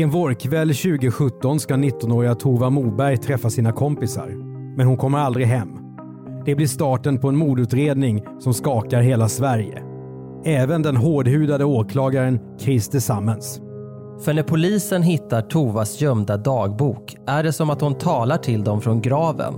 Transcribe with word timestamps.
En 0.00 0.10
vårkväll 0.10 0.68
2017 0.68 1.60
ska 1.60 1.74
19-åriga 1.74 2.34
Tova 2.34 2.70
Moberg 2.70 3.16
träffa 3.16 3.50
sina 3.50 3.72
kompisar. 3.72 4.28
Men 4.76 4.86
hon 4.86 4.96
kommer 4.96 5.18
aldrig 5.18 5.46
hem. 5.46 5.68
Det 6.44 6.54
blir 6.54 6.66
starten 6.66 7.18
på 7.18 7.28
en 7.28 7.36
mordutredning 7.36 8.24
som 8.40 8.54
skakar 8.54 9.00
hela 9.00 9.28
Sverige. 9.28 9.82
Även 10.44 10.82
den 10.82 10.96
hårdhudade 10.96 11.64
åklagaren 11.64 12.40
Christer 12.58 13.00
Sammens. 13.00 13.60
För 14.24 14.34
när 14.34 14.42
polisen 14.42 15.02
hittar 15.02 15.42
Tovas 15.42 16.00
gömda 16.00 16.36
dagbok 16.36 17.16
är 17.26 17.42
det 17.42 17.52
som 17.52 17.70
att 17.70 17.80
hon 17.80 17.94
talar 17.94 18.36
till 18.36 18.64
dem 18.64 18.80
från 18.80 19.00
graven. 19.00 19.54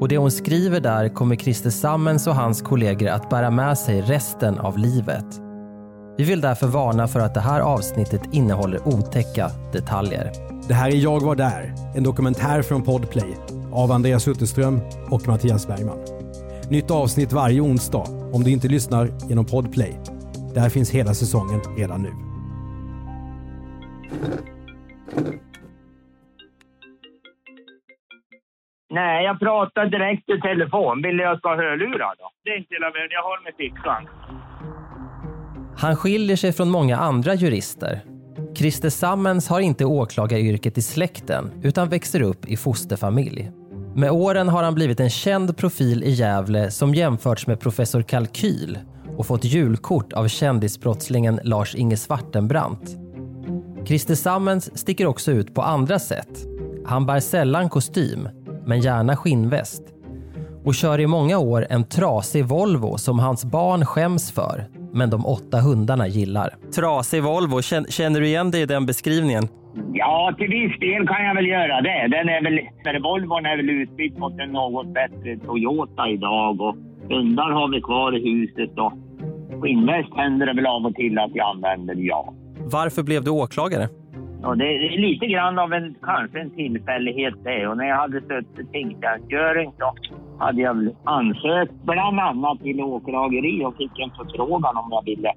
Och 0.00 0.08
det 0.08 0.18
hon 0.18 0.30
skriver 0.30 0.80
där 0.80 1.08
kommer 1.08 1.36
Christer 1.36 1.70
Sammens 1.70 2.26
och 2.26 2.34
hans 2.34 2.62
kollegor 2.62 3.08
att 3.08 3.30
bära 3.30 3.50
med 3.50 3.78
sig 3.78 4.00
resten 4.00 4.58
av 4.58 4.78
livet. 4.78 5.47
Vi 6.18 6.24
vill 6.24 6.40
därför 6.40 6.66
varna 6.66 7.08
för 7.08 7.20
att 7.20 7.34
det 7.34 7.40
här 7.40 7.60
avsnittet 7.60 8.22
innehåller 8.32 8.88
otäcka 8.88 9.48
detaljer. 9.72 10.30
Det 10.68 10.74
här 10.74 10.88
är 10.88 10.96
Jag 10.96 11.20
var 11.20 11.36
där, 11.36 11.74
en 11.96 12.02
dokumentär 12.02 12.62
från 12.62 12.82
Podplay 12.82 13.36
av 13.72 13.92
Andreas 13.92 14.28
Utterström 14.28 14.80
och 15.10 15.28
Mattias 15.28 15.66
Bergman. 15.66 15.98
Nytt 16.70 16.90
avsnitt 16.90 17.32
varje 17.32 17.60
onsdag 17.60 18.04
om 18.32 18.42
du 18.44 18.50
inte 18.50 18.68
lyssnar 18.68 19.08
genom 19.28 19.44
Podplay. 19.44 19.94
Där 20.54 20.68
finns 20.68 20.90
hela 20.90 21.14
säsongen 21.14 21.60
redan 21.76 22.02
nu. 22.02 22.12
Nej, 28.90 29.24
jag 29.24 29.38
pratar 29.38 29.86
direkt 29.86 30.28
i 30.30 30.40
telefon. 30.40 31.02
Vill 31.02 31.18
jag 31.18 31.38
ska 31.38 31.48
ha 31.48 31.56
hörlurar 31.56 32.14
då? 32.18 32.30
Det 32.44 32.50
är 32.50 32.58
inte 32.58 32.74
hela 32.74 32.90
världen. 32.90 33.08
Jag 33.10 33.22
har 33.22 33.38
i 33.50 33.52
fickan. 33.52 34.02
Han 35.80 35.96
skiljer 35.96 36.36
sig 36.36 36.52
från 36.52 36.70
många 36.70 36.96
andra 36.96 37.34
jurister. 37.34 38.04
Christer 38.54 38.90
Sammens 38.90 39.48
har 39.48 39.60
inte 39.60 39.84
åklagaryrket 39.84 40.78
i 40.78 40.82
släkten 40.82 41.50
utan 41.62 41.88
växer 41.88 42.22
upp 42.22 42.46
i 42.46 42.56
fosterfamilj. 42.56 43.50
Med 43.94 44.10
åren 44.10 44.48
har 44.48 44.62
han 44.62 44.74
blivit 44.74 45.00
en 45.00 45.10
känd 45.10 45.56
profil 45.56 46.04
i 46.04 46.10
Gävle 46.10 46.70
som 46.70 46.94
jämförts 46.94 47.46
med 47.46 47.60
professor 47.60 48.02
Kalkyl 48.02 48.78
och 49.16 49.26
fått 49.26 49.44
julkort 49.44 50.12
av 50.12 50.28
kändisbrottslingen 50.28 51.40
Lars-Inge 51.42 51.96
Svartenbrandt. 51.96 52.96
Christer 53.86 54.14
Sammens 54.14 54.78
sticker 54.78 55.06
också 55.06 55.32
ut 55.32 55.54
på 55.54 55.62
andra 55.62 55.98
sätt. 55.98 56.46
Han 56.86 57.06
bär 57.06 57.20
sällan 57.20 57.68
kostym, 57.68 58.28
men 58.66 58.80
gärna 58.80 59.16
skinnväst. 59.16 59.82
Och 60.64 60.74
kör 60.74 61.00
i 61.00 61.06
många 61.06 61.38
år 61.38 61.66
en 61.70 61.84
trasig 61.84 62.44
Volvo 62.44 62.98
som 62.98 63.18
hans 63.18 63.44
barn 63.44 63.86
skäms 63.86 64.30
för, 64.30 64.68
men 64.92 65.10
de 65.10 65.26
åtta 65.26 65.60
hundarna 65.60 66.06
gillar. 66.08 66.48
Trasig 66.76 67.22
Volvo, 67.22 67.62
känner 67.88 68.20
du 68.20 68.26
igen 68.26 68.50
dig 68.50 68.62
i 68.62 68.66
den 68.66 68.86
beskrivningen? 68.86 69.48
Ja, 69.92 70.34
till 70.38 70.48
viss 70.48 70.78
del 70.80 71.06
kan 71.08 71.24
jag 71.24 71.34
väl 71.34 71.46
göra 71.46 71.80
det. 71.80 72.08
Den 72.16 72.28
är 72.28 72.42
väl, 72.42 72.60
för 72.84 73.02
Volvon 73.02 73.46
är 73.46 73.56
väl 73.56 73.70
utbytt 73.70 74.18
mot 74.18 74.40
en 74.40 74.52
något 74.52 74.94
bättre 74.94 75.38
Toyota 75.46 76.08
idag 76.08 76.60
och 76.60 76.76
hundar 77.10 77.50
har 77.50 77.68
vi 77.74 77.80
kvar 77.80 78.16
i 78.16 78.30
huset 78.32 78.78
och 78.78 78.92
skinnväst 79.62 80.14
händer 80.16 80.46
det 80.46 80.54
väl 80.54 80.66
av 80.66 80.86
och 80.86 80.94
till 80.94 81.18
att 81.18 81.30
jag 81.34 81.46
använder, 81.54 81.94
ja. 81.98 82.34
Varför 82.58 83.02
blev 83.02 83.24
du 83.24 83.30
åklagare? 83.30 83.88
Och 84.42 84.58
det 84.58 84.64
är 84.64 84.98
lite 84.98 85.26
grann 85.26 85.58
av 85.58 85.72
en, 85.72 85.94
kanske 86.02 86.40
en 86.40 86.50
tillfällighet 86.50 87.34
det. 87.44 87.68
Och 87.68 87.76
när 87.76 87.88
jag 87.88 87.96
hade 87.96 88.20
suttit 88.20 88.72
tingstjänstgöring 88.72 89.72
så 89.78 89.94
hade 90.38 90.60
jag 90.62 90.90
ansökt 91.04 91.72
bland 91.82 92.20
annat 92.20 92.60
till 92.60 92.80
åklageri 92.80 93.64
och 93.64 93.76
fick 93.76 93.98
en 93.98 94.10
förfrågan 94.10 94.76
om 94.76 94.88
jag 94.90 95.04
ville 95.04 95.32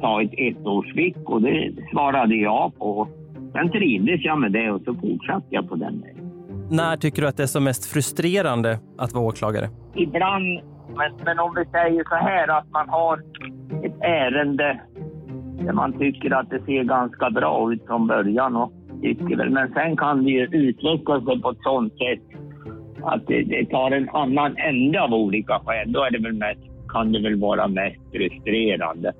ta 0.00 0.22
ett 0.22 0.32
ettårsvick 0.32 1.16
och 1.24 1.42
det 1.42 1.72
svarade 1.92 2.34
jag 2.34 2.78
på. 2.78 3.08
Sen 3.52 3.70
trivdes 3.70 4.24
jag 4.24 4.38
med 4.38 4.52
det 4.52 4.70
och 4.70 4.80
så 4.84 4.94
fortsatte 4.94 5.46
jag 5.48 5.68
på 5.68 5.74
den 5.74 6.00
vägen. 6.00 6.26
När 6.70 6.96
tycker 6.96 7.22
du 7.22 7.28
att 7.28 7.36
det 7.36 7.42
är 7.42 7.46
som 7.46 7.64
mest 7.64 7.92
frustrerande 7.92 8.78
att 8.98 9.12
vara 9.12 9.24
åklagare? 9.24 9.68
Ibland, 9.94 10.60
men, 10.96 11.12
men 11.24 11.38
om 11.38 11.54
vi 11.54 11.64
säger 11.64 12.04
så 12.04 12.14
här 12.14 12.58
att 12.58 12.70
man 12.70 12.88
har 12.88 13.18
ett 13.84 14.00
ärende 14.00 14.80
man 15.72 15.98
tycker 15.98 16.34
att 16.34 16.50
det 16.50 16.64
ser 16.64 16.84
ganska 16.84 17.30
bra 17.30 17.72
ut 17.72 17.86
från 17.86 18.06
början. 18.06 18.56
Och 18.56 18.72
tycker 19.02 19.36
väl. 19.36 19.50
Men 19.50 19.72
sen 19.72 19.96
kan 19.96 20.24
det 20.24 20.30
ju 20.30 20.44
utveckla 20.44 21.20
sig 21.20 21.40
på 21.40 21.50
ett 21.50 21.62
sånt 21.62 21.92
sätt 21.92 22.22
att 23.02 23.26
det, 23.26 23.42
det 23.42 23.66
tar 23.70 23.90
en 23.90 24.08
annan 24.08 24.56
ände 24.56 25.02
av 25.02 25.14
olika 25.14 25.60
skäl. 25.64 25.92
Då 25.92 26.02
är 26.02 26.10
det 26.10 26.18
väl 26.18 26.32
mest, 26.32 26.60
kan 26.88 27.12
det 27.12 27.22
väl 27.22 27.40
vara 27.40 27.68
mest 27.68 28.00
frustrerande. 28.12 29.12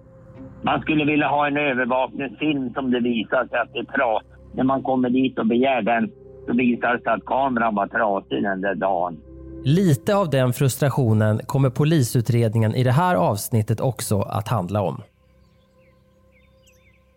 Man 0.62 0.80
skulle 0.80 1.04
vilja 1.04 1.28
ha 1.28 1.46
en 1.46 1.56
övervakningsfilm 1.56 2.74
som 2.74 2.90
det 2.90 3.00
visar 3.00 3.46
sig 3.48 3.58
att 3.58 3.72
det 3.72 3.78
är 3.78 3.84
prat. 3.84 4.24
När 4.54 4.64
man 4.64 4.82
kommer 4.82 5.10
dit 5.10 5.38
och 5.38 5.46
begär 5.46 5.82
den 5.82 6.10
så 6.46 6.52
visar 6.52 6.94
det 6.94 7.02
sig 7.02 7.12
att 7.12 7.24
kameran 7.24 7.74
var 7.74 7.86
trasig 7.86 8.42
den 8.42 8.60
där 8.60 8.74
dagen. 8.74 9.16
Lite 9.64 10.16
av 10.16 10.30
den 10.30 10.52
frustrationen 10.52 11.38
kommer 11.46 11.70
polisutredningen 11.70 12.74
i 12.74 12.84
det 12.84 12.90
här 12.92 13.14
avsnittet 13.14 13.80
också 13.80 14.20
att 14.20 14.48
handla 14.48 14.82
om. 14.82 15.02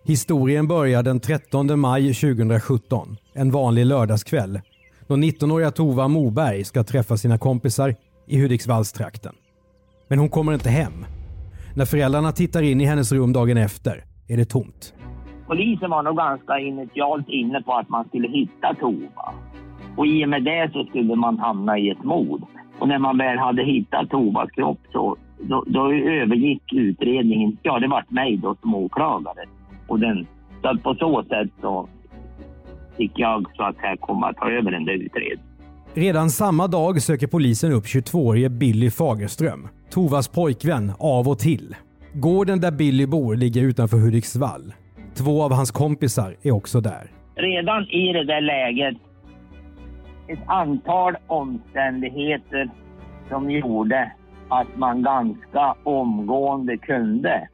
Historien 0.03 0.67
börjar 0.67 1.03
den 1.03 1.19
13 1.19 1.79
maj 1.79 2.13
2017, 2.13 3.17
en 3.33 3.51
vanlig 3.51 3.85
lördagskväll, 3.85 4.59
då 5.07 5.15
19-åriga 5.15 5.71
Tova 5.71 6.07
Moberg 6.07 6.63
ska 6.63 6.83
träffa 6.83 7.17
sina 7.17 7.37
kompisar 7.37 7.95
i 8.27 8.41
Hudiksvallstrakten. 8.41 9.35
Men 10.07 10.19
hon 10.19 10.29
kommer 10.29 10.53
inte 10.53 10.69
hem. 10.69 11.05
När 11.75 11.85
föräldrarna 11.85 12.31
tittar 12.31 12.61
in 12.61 12.81
i 12.81 12.85
hennes 12.85 13.11
rum 13.11 13.33
dagen 13.33 13.57
efter 13.57 14.03
är 14.27 14.37
det 14.37 14.45
tomt. 14.45 14.93
Polisen 15.47 15.89
var 15.89 16.03
nog 16.03 16.17
ganska 16.17 16.59
initialt 16.59 17.29
inne 17.29 17.61
på 17.61 17.73
att 17.73 17.89
man 17.89 18.07
skulle 18.07 18.27
hitta 18.27 18.75
Tova. 18.79 19.33
Och 19.97 20.07
i 20.07 20.25
och 20.25 20.29
med 20.29 20.43
det 20.43 20.69
så 20.73 20.83
skulle 20.85 21.15
man 21.15 21.39
hamna 21.39 21.77
i 21.77 21.89
ett 21.89 22.03
mord. 22.03 22.41
Och 22.79 22.87
när 22.87 22.99
man 22.99 23.17
väl 23.17 23.37
hade 23.37 23.63
hittat 23.63 24.09
Tovas 24.09 24.51
kropp 24.51 24.79
så 24.91 25.17
då, 25.41 25.63
då 25.67 25.91
övergick 25.93 26.73
utredningen, 26.73 27.57
ja 27.63 27.79
det 27.79 27.87
vart 27.87 28.11
mig 28.11 28.37
då 28.37 28.55
som 28.61 28.75
åklagare. 28.75 29.45
Och 29.89 29.99
den, 29.99 30.27
så 30.61 30.67
att 30.67 30.83
på 30.83 30.95
så 30.95 31.23
sätt 31.23 31.49
så 31.61 31.89
fick 32.97 33.11
jag 33.15 33.45
så 33.55 33.63
att 33.63 33.75
säga 33.75 33.97
komma 33.99 34.29
att 34.29 34.37
ta 34.37 34.51
över 34.51 34.71
den 34.71 34.85
där 34.85 34.93
utredningen. 34.93 35.39
Redan 35.93 36.29
samma 36.29 36.67
dag 36.67 37.01
söker 37.01 37.27
polisen 37.27 37.71
upp 37.71 37.85
22-årige 37.85 38.49
Billy 38.49 38.89
Fagerström, 38.91 39.67
Tovas 39.89 40.27
pojkvän 40.27 40.91
av 40.99 41.27
och 41.27 41.39
till. 41.39 41.75
Gården 42.13 42.59
där 42.59 42.71
Billy 42.71 43.05
bor 43.05 43.35
ligger 43.35 43.61
utanför 43.61 43.97
Hudiksvall. 43.97 44.73
Två 45.15 45.43
av 45.43 45.53
hans 45.53 45.71
kompisar 45.71 46.35
är 46.41 46.51
också 46.51 46.81
där. 46.81 47.11
Redan 47.35 47.83
i 47.83 48.13
det 48.13 48.25
där 48.25 48.41
läget, 48.41 48.97
ett 50.27 50.39
antal 50.47 51.15
omständigheter 51.27 52.69
som 53.29 53.51
gjorde 53.51 54.11
att 54.49 54.77
man 54.77 55.03
ganska 55.03 55.75
omgående 55.83 56.77
kunde 56.77 57.49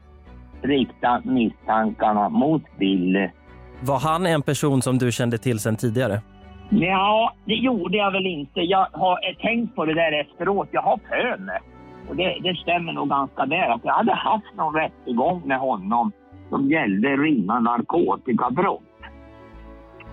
rikta 0.61 1.21
misstankarna 1.23 2.29
mot 2.29 2.63
Billy. 2.77 3.29
Var 3.81 3.99
han 3.99 4.25
en 4.25 4.41
person 4.41 4.81
som 4.81 4.97
du 4.97 5.11
kände 5.11 5.37
till 5.37 5.59
sedan 5.59 5.75
tidigare? 5.75 6.21
Ja, 6.69 7.33
det 7.45 7.53
gjorde 7.53 7.97
jag 7.97 8.11
väl 8.11 8.25
inte. 8.25 8.59
Jag 8.61 8.87
har 8.91 9.41
tänkt 9.41 9.75
på 9.75 9.85
det 9.85 9.93
där 9.93 10.21
efteråt. 10.21 10.67
Jag 10.71 10.81
har 10.81 10.99
för 11.09 11.37
mig, 11.37 11.59
och 12.09 12.15
det, 12.15 12.39
det 12.43 12.55
stämmer 12.55 12.93
nog 12.93 13.09
ganska 13.09 13.45
väl, 13.45 13.71
att 13.71 13.81
jag 13.83 13.93
hade 13.93 14.13
haft 14.13 14.55
någon 14.57 14.75
rättegång 14.75 15.41
med 15.45 15.59
honom 15.59 16.11
som 16.49 16.69
gällde 16.69 17.07
ringa 17.07 17.59
narkotikabrott. 17.59 18.81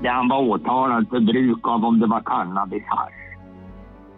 Där 0.03 0.11
han 0.11 0.29
var 0.29 0.39
åtalad 0.39 1.09
för 1.09 1.21
bruk 1.21 1.69
av, 1.69 1.85
om 1.85 2.01
det 2.01 2.07
var 2.07 2.21
cannabis 2.21 2.83
hasch. 2.87 3.23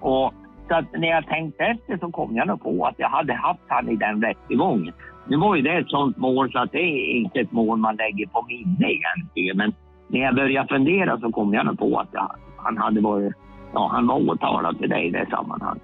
Och 0.00 0.34
så 0.68 0.98
när 0.98 1.08
jag 1.08 1.26
tänkte 1.26 1.64
efter 1.64 1.98
så 1.98 2.10
kom 2.10 2.36
jag 2.36 2.48
nog 2.48 2.62
på 2.62 2.86
att 2.86 2.94
jag 2.98 3.08
hade 3.08 3.34
haft 3.34 3.62
han 3.68 3.88
i 3.88 3.96
den 3.96 4.22
rättegången. 4.22 4.94
Nu 5.28 5.36
var 5.36 5.56
ju 5.56 5.62
det 5.62 5.78
ett 5.78 5.88
sånt 5.88 6.16
mål 6.16 6.52
så 6.52 6.58
att 6.58 6.72
det 6.72 6.78
är 6.78 7.16
inte 7.16 7.40
ett 7.40 7.52
mål 7.52 7.78
man 7.78 7.96
lägger 7.96 8.26
på 8.26 8.44
minne 8.48 8.86
egentligen. 8.92 9.56
Men 9.56 9.74
när 10.08 10.20
jag 10.20 10.34
började 10.34 10.68
fundera 10.68 11.20
så 11.20 11.32
kom 11.32 11.54
jag 11.54 11.66
nog 11.66 11.78
på 11.78 11.98
att 11.98 12.08
jag, 12.12 12.36
han 12.56 12.78
hade 12.78 13.00
varit, 13.00 13.32
ja 13.74 13.88
han 13.92 14.06
var 14.06 14.30
åtalad 14.30 14.78
för 14.78 14.86
det 14.86 15.02
i 15.02 15.10
det 15.10 15.26
sammanhanget. 15.30 15.82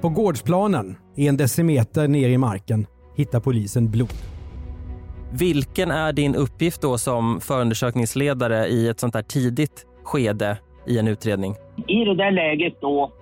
På 0.00 0.08
gårdsplanen, 0.08 0.96
en 1.16 1.36
decimeter 1.36 2.08
ner 2.08 2.28
i 2.28 2.38
marken, 2.38 2.86
hittar 3.16 3.40
polisen 3.40 3.90
blod. 3.90 4.08
Vilken 5.32 5.90
är 5.90 6.12
din 6.12 6.34
uppgift 6.34 6.82
då 6.82 6.98
som 6.98 7.40
förundersökningsledare 7.40 8.66
i 8.66 8.88
ett 8.88 9.00
sånt 9.00 9.14
här 9.14 9.22
tidigt 9.22 9.86
skede 10.04 10.58
i 10.86 10.98
en 10.98 11.08
utredning? 11.08 11.54
I 11.86 12.04
det 12.04 12.14
där 12.14 12.30
läget 12.30 12.80
då, 12.80 13.12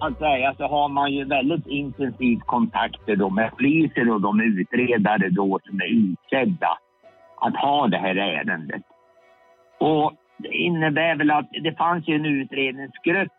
att 0.00 0.18
säga, 0.18 0.54
så 0.54 0.66
har 0.66 0.88
man 0.88 1.12
ju 1.12 1.24
väldigt 1.24 1.66
intensiv 1.66 2.38
kontakter 2.38 3.16
då 3.16 3.30
med 3.30 3.56
poliser 3.56 4.10
och 4.10 4.20
de 4.20 4.40
utredare 4.40 5.28
då 5.30 5.60
som 5.64 5.80
är 5.80 5.86
utsedda 5.86 6.78
att 7.40 7.56
ha 7.56 7.88
det 7.88 7.98
här 7.98 8.16
ärendet. 8.16 8.82
Och 9.80 10.12
det 10.38 10.48
innebär 10.48 11.16
väl 11.16 11.30
att 11.30 11.48
det 11.50 11.78
fanns 11.78 12.08
ju 12.08 12.14
en 12.14 12.26
utredningsgrupp 12.26 13.32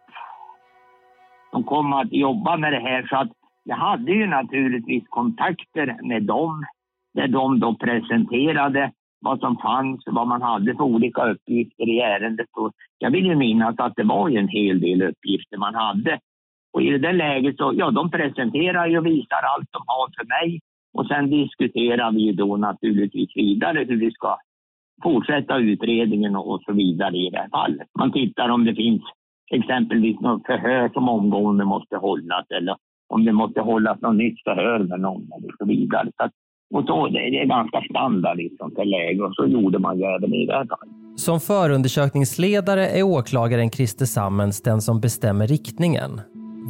som 1.51 1.63
kom 1.63 1.93
att 1.93 2.13
jobba 2.13 2.57
med 2.57 2.73
det 2.73 2.79
här 2.79 3.07
så 3.09 3.15
att 3.15 3.31
jag 3.63 3.75
hade 3.75 4.11
ju 4.11 4.27
naturligtvis 4.27 5.03
kontakter 5.09 5.97
med 6.03 6.23
dem 6.23 6.65
där 7.13 7.27
de 7.27 7.59
då 7.59 7.75
presenterade 7.75 8.91
vad 9.19 9.39
som 9.39 9.57
fanns, 9.57 10.03
vad 10.05 10.27
man 10.27 10.41
hade 10.41 10.75
för 10.75 10.83
olika 10.83 11.23
uppgifter 11.23 11.89
i 11.89 11.99
ärendet. 11.99 12.47
Och 12.57 12.71
jag 12.97 13.11
vill 13.11 13.25
ju 13.25 13.35
minnas 13.35 13.75
att 13.79 13.95
det 13.95 14.03
var 14.03 14.29
ju 14.29 14.37
en 14.37 14.47
hel 14.47 14.79
del 14.79 15.01
uppgifter 15.01 15.57
man 15.57 15.75
hade. 15.75 16.19
Och 16.77 16.83
i 16.83 16.89
det 16.89 16.97
där 17.07 17.13
läget 17.13 17.57
så, 17.57 17.73
ja, 17.75 17.91
de 17.91 18.11
presenterar 18.11 18.87
ju 18.87 18.97
och 18.97 19.05
visar 19.05 19.41
allt 19.53 19.69
de 19.71 19.81
har 19.85 20.07
för 20.17 20.25
mig. 20.35 20.59
Och 20.93 21.07
sen 21.07 21.29
diskuterar 21.29 22.11
vi 22.11 22.31
då 22.31 22.57
naturligtvis 22.57 23.29
vidare 23.35 23.85
hur 23.87 23.99
vi 23.99 24.11
ska 24.11 24.37
fortsätta 25.03 25.57
utredningen 25.57 26.35
och 26.35 26.61
så 26.65 26.73
vidare 26.73 27.17
i 27.17 27.29
det 27.29 27.37
här 27.37 27.49
fallet. 27.49 27.87
Man 27.99 28.11
tittar 28.11 28.49
om 28.49 28.65
det 28.65 28.75
finns 28.75 29.01
exempelvis 29.51 30.19
något 30.19 30.45
förhör 30.45 30.89
som 30.89 31.09
omgående 31.09 31.65
måste 31.65 31.95
hållas 31.95 32.45
eller 32.57 32.75
om 33.07 33.25
det 33.25 33.33
måste 33.33 33.61
hållas 33.61 34.01
något 34.01 34.15
nytt 34.15 34.43
förhör 34.43 34.79
med 34.79 34.99
någon 34.99 35.21
och 35.31 35.55
så 35.57 35.65
vidare. 35.65 36.11
Så 36.17 36.23
att, 36.23 36.31
och 36.73 36.85
så, 36.85 37.07
det 37.07 37.39
är 37.41 37.45
ganska 37.45 37.81
standard 37.89 38.39
i 38.39 38.45
ett 38.45 38.57
sånt 38.57 38.77
här 38.77 38.85
läge 38.85 39.21
och 39.23 39.35
så 39.35 39.45
gjorde 39.45 39.79
man 39.79 39.99
ju 39.99 40.03
även 40.03 40.33
i 40.33 40.45
det 40.45 40.53
här 40.53 40.65
fallet. 40.65 41.19
Som 41.19 41.39
förundersökningsledare 41.39 42.87
är 42.87 43.03
åklagaren 43.03 43.69
Christer 43.69 44.05
Sammens 44.05 44.61
den 44.61 44.81
som 44.81 44.99
bestämmer 45.01 45.47
riktningen. 45.47 46.11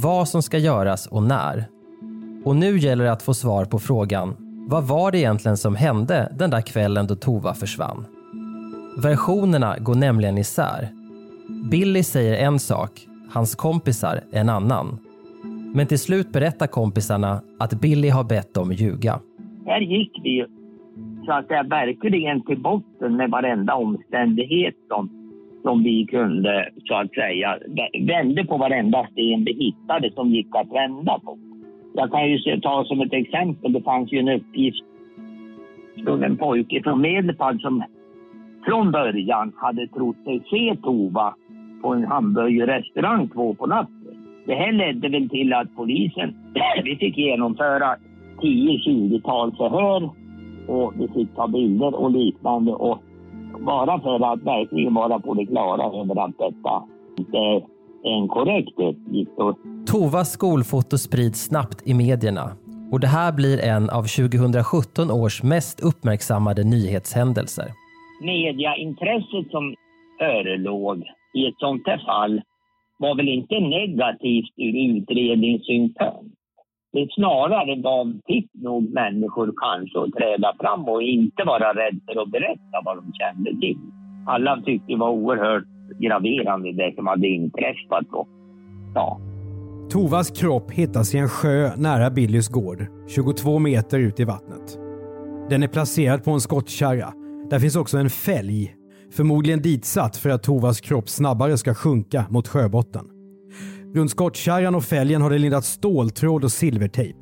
Vad 0.02 0.28
som 0.28 0.42
ska 0.42 0.58
göras 0.58 1.08
och 1.08 1.24
när. 1.24 1.66
Och 2.46 2.56
nu 2.56 2.78
gäller 2.78 3.04
det 3.04 3.12
att 3.12 3.24
få 3.24 3.34
svar 3.34 3.66
på 3.66 3.80
frågan 3.80 4.36
vad 4.70 4.88
var 4.88 5.12
det 5.12 5.18
egentligen 5.18 5.58
som 5.58 5.76
hände 5.76 6.34
den 6.40 6.50
där 6.50 6.62
kvällen 6.62 7.08
då 7.08 7.16
Tova 7.16 7.54
försvann? 7.54 8.06
Versionerna 9.04 9.78
går 9.80 9.96
nämligen 9.96 10.38
isär. 10.38 10.88
Billy 11.72 12.04
säger 12.04 12.46
en 12.46 12.60
sak, 12.60 12.92
hans 13.30 13.56
kompisar 13.56 14.20
en 14.32 14.50
annan. 14.50 15.00
Men 15.76 15.88
till 15.88 16.00
slut 16.00 16.32
berättar 16.32 16.68
kompisarna 16.68 17.42
att 17.60 17.74
Billy 17.82 18.10
har 18.10 18.24
bett 18.24 18.54
dem 18.54 18.72
ljuga. 18.72 19.20
Här 19.66 19.80
gick 19.80 20.20
vi 20.24 20.30
ju 20.30 20.48
så 21.26 21.32
att 21.32 21.48
säga 21.48 21.64
verkligen 21.64 22.46
till 22.46 22.62
botten 22.62 23.18
med 23.18 23.30
varenda 23.30 23.76
omständighet 23.76 24.76
som, 24.88 25.10
som 25.62 25.84
vi 25.84 26.06
kunde 26.06 26.70
så 26.86 26.96
att 26.96 27.14
säga 27.14 27.58
vände 28.08 28.46
på 28.46 28.58
varenda 28.58 29.08
sten 29.12 29.44
vi 29.44 29.54
hittade 29.54 30.12
som 30.12 30.30
gick 30.30 30.56
att 30.56 30.72
vända 30.72 31.20
på. 31.20 31.38
Jag 31.94 32.12
kan 32.12 32.30
ju 32.30 32.60
ta 32.60 32.86
som 32.86 33.02
ett 33.02 33.14
exempel, 33.14 33.74
det 33.74 33.82
fanns 33.82 34.12
ju 34.12 34.20
en 34.20 34.30
uppgift 34.30 34.84
från 36.04 36.24
en 36.24 36.38
pojke 36.38 36.84
från 36.84 37.02
Medelpad 37.02 37.62
som 37.62 37.84
från 38.66 38.92
början 38.92 39.54
hade 39.56 39.88
trott 39.88 40.24
sig 40.24 40.42
se 40.50 40.76
Tova 40.84 41.36
på 41.82 41.94
en 41.94 42.04
hamburgerrestaurang 42.04 43.28
två 43.28 43.54
på 43.54 43.66
natten. 43.66 43.94
Det 44.46 44.56
här 44.56 44.72
ledde 44.72 45.10
väl 45.10 45.30
till 45.30 45.54
att 45.54 45.76
polisen, 45.76 46.36
vi 46.84 46.96
fick 46.96 47.18
genomföra 47.18 47.96
10-20-tal 48.42 49.56
förhör 49.56 50.10
och 50.68 50.94
vi 50.98 51.08
fick 51.08 51.36
ta 51.36 51.48
bilder 51.48 51.96
och 51.96 52.12
liknande. 52.12 52.72
Och 52.72 53.02
bara 53.60 54.00
för 54.02 54.34
att 54.34 54.44
verkligen 54.44 54.94
vara 54.94 55.20
på 55.20 55.34
det 55.34 55.46
klara 55.46 55.84
över 55.84 56.26
att 56.26 56.38
detta 56.38 56.84
inte 57.18 57.38
är 57.38 57.62
en 58.04 58.28
korrekt 58.28 58.80
uppgift. 58.80 59.32
Tovas 59.88 60.32
skolfoto 60.32 60.98
sprids 60.98 61.46
snabbt 61.46 61.88
i 61.88 61.94
medierna 61.94 62.52
och 62.92 63.00
det 63.00 63.08
här 63.08 63.32
blir 63.34 63.66
en 63.66 63.90
av 63.90 64.04
2017 64.04 65.12
års 65.12 65.44
mest 65.44 65.80
uppmärksammade 65.80 66.64
nyhetshändelser. 66.64 67.66
Mediaintresset 68.22 69.52
som 69.52 69.76
förelåg 70.20 71.04
i 71.34 71.48
ett 71.48 71.60
sånt 71.60 71.84
här 71.86 72.02
fall 72.06 72.42
var 72.98 73.16
väl 73.16 73.28
inte 73.28 73.60
negativt 73.60 74.54
ur 74.58 74.98
utredningssynpunkt. 74.98 76.37
Det 76.94 77.08
snarare 77.12 77.76
gav 77.76 78.14
fick 78.28 78.50
nog 78.54 78.94
människor 78.94 79.54
kanske 79.66 80.00
att 80.00 80.14
träda 80.14 80.54
fram 80.60 80.90
och 80.90 81.02
inte 81.02 81.44
vara 81.44 81.74
rädda 81.74 82.00
för 82.14 82.22
att 82.22 82.32
berätta 82.32 82.78
vad 82.86 82.98
de 82.98 83.14
kände 83.14 83.60
till. 83.60 83.78
Alla 84.28 84.62
tyckte 84.66 84.92
det 84.92 84.98
var 84.98 85.10
oerhört 85.10 85.64
graverande 86.00 86.74
det 86.74 86.96
som 86.96 87.08
hade 87.08 87.28
inträffat. 87.28 88.08
Och, 88.12 88.28
ja. 88.96 89.20
Tovas 89.92 90.32
kropp 90.40 90.72
hittas 90.72 91.16
i 91.16 91.18
en 91.18 91.30
sjö 91.30 91.70
nära 91.78 92.10
Billys 92.10 92.50
gård, 92.50 92.86
22 93.08 93.60
meter 93.60 94.00
ut 94.00 94.20
i 94.20 94.24
vattnet. 94.24 94.80
Den 95.50 95.64
är 95.64 95.68
placerad 95.68 96.24
på 96.24 96.32
en 96.32 96.40
skottkärra. 96.40 97.14
Där 97.50 97.60
finns 97.60 97.76
också 97.76 97.98
en 97.98 98.10
fälg 98.10 98.78
Förmodligen 99.12 99.62
ditsatt 99.62 100.18
för 100.18 100.30
att 100.30 100.44
Tovas 100.44 100.82
kropp 100.82 101.10
snabbare 101.10 101.58
ska 101.58 101.74
sjunka 101.74 102.26
mot 102.30 102.48
sjöbotten. 102.48 103.17
Runt 103.98 104.12
skottkärran 104.12 104.76
och 104.76 104.84
fälgen 104.84 105.22
har 105.22 105.30
det 105.30 105.38
lindats 105.38 105.70
ståltråd 105.70 106.44
och 106.44 106.52
silvertejp. 106.52 107.18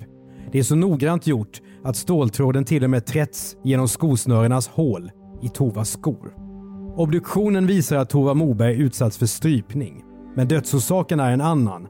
Det 0.51 0.59
är 0.59 0.63
så 0.63 0.75
noggrant 0.75 1.27
gjort 1.27 1.61
att 1.83 1.95
ståltråden 1.95 2.65
till 2.65 2.83
och 2.83 2.89
med 2.89 3.05
trätts 3.05 3.57
genom 3.63 3.87
skosnörenas 3.87 4.67
hål 4.67 5.11
i 5.41 5.49
Tovas 5.49 5.89
skor. 5.89 6.33
Obduktionen 6.95 7.67
visar 7.67 7.97
att 7.97 8.09
Tova 8.09 8.33
Moberg 8.33 8.81
utsatts 8.81 9.17
för 9.17 9.25
strypning. 9.25 10.03
Men 10.35 10.47
dödsorsaken 10.47 11.19
är 11.19 11.31
en 11.31 11.41
annan. 11.41 11.87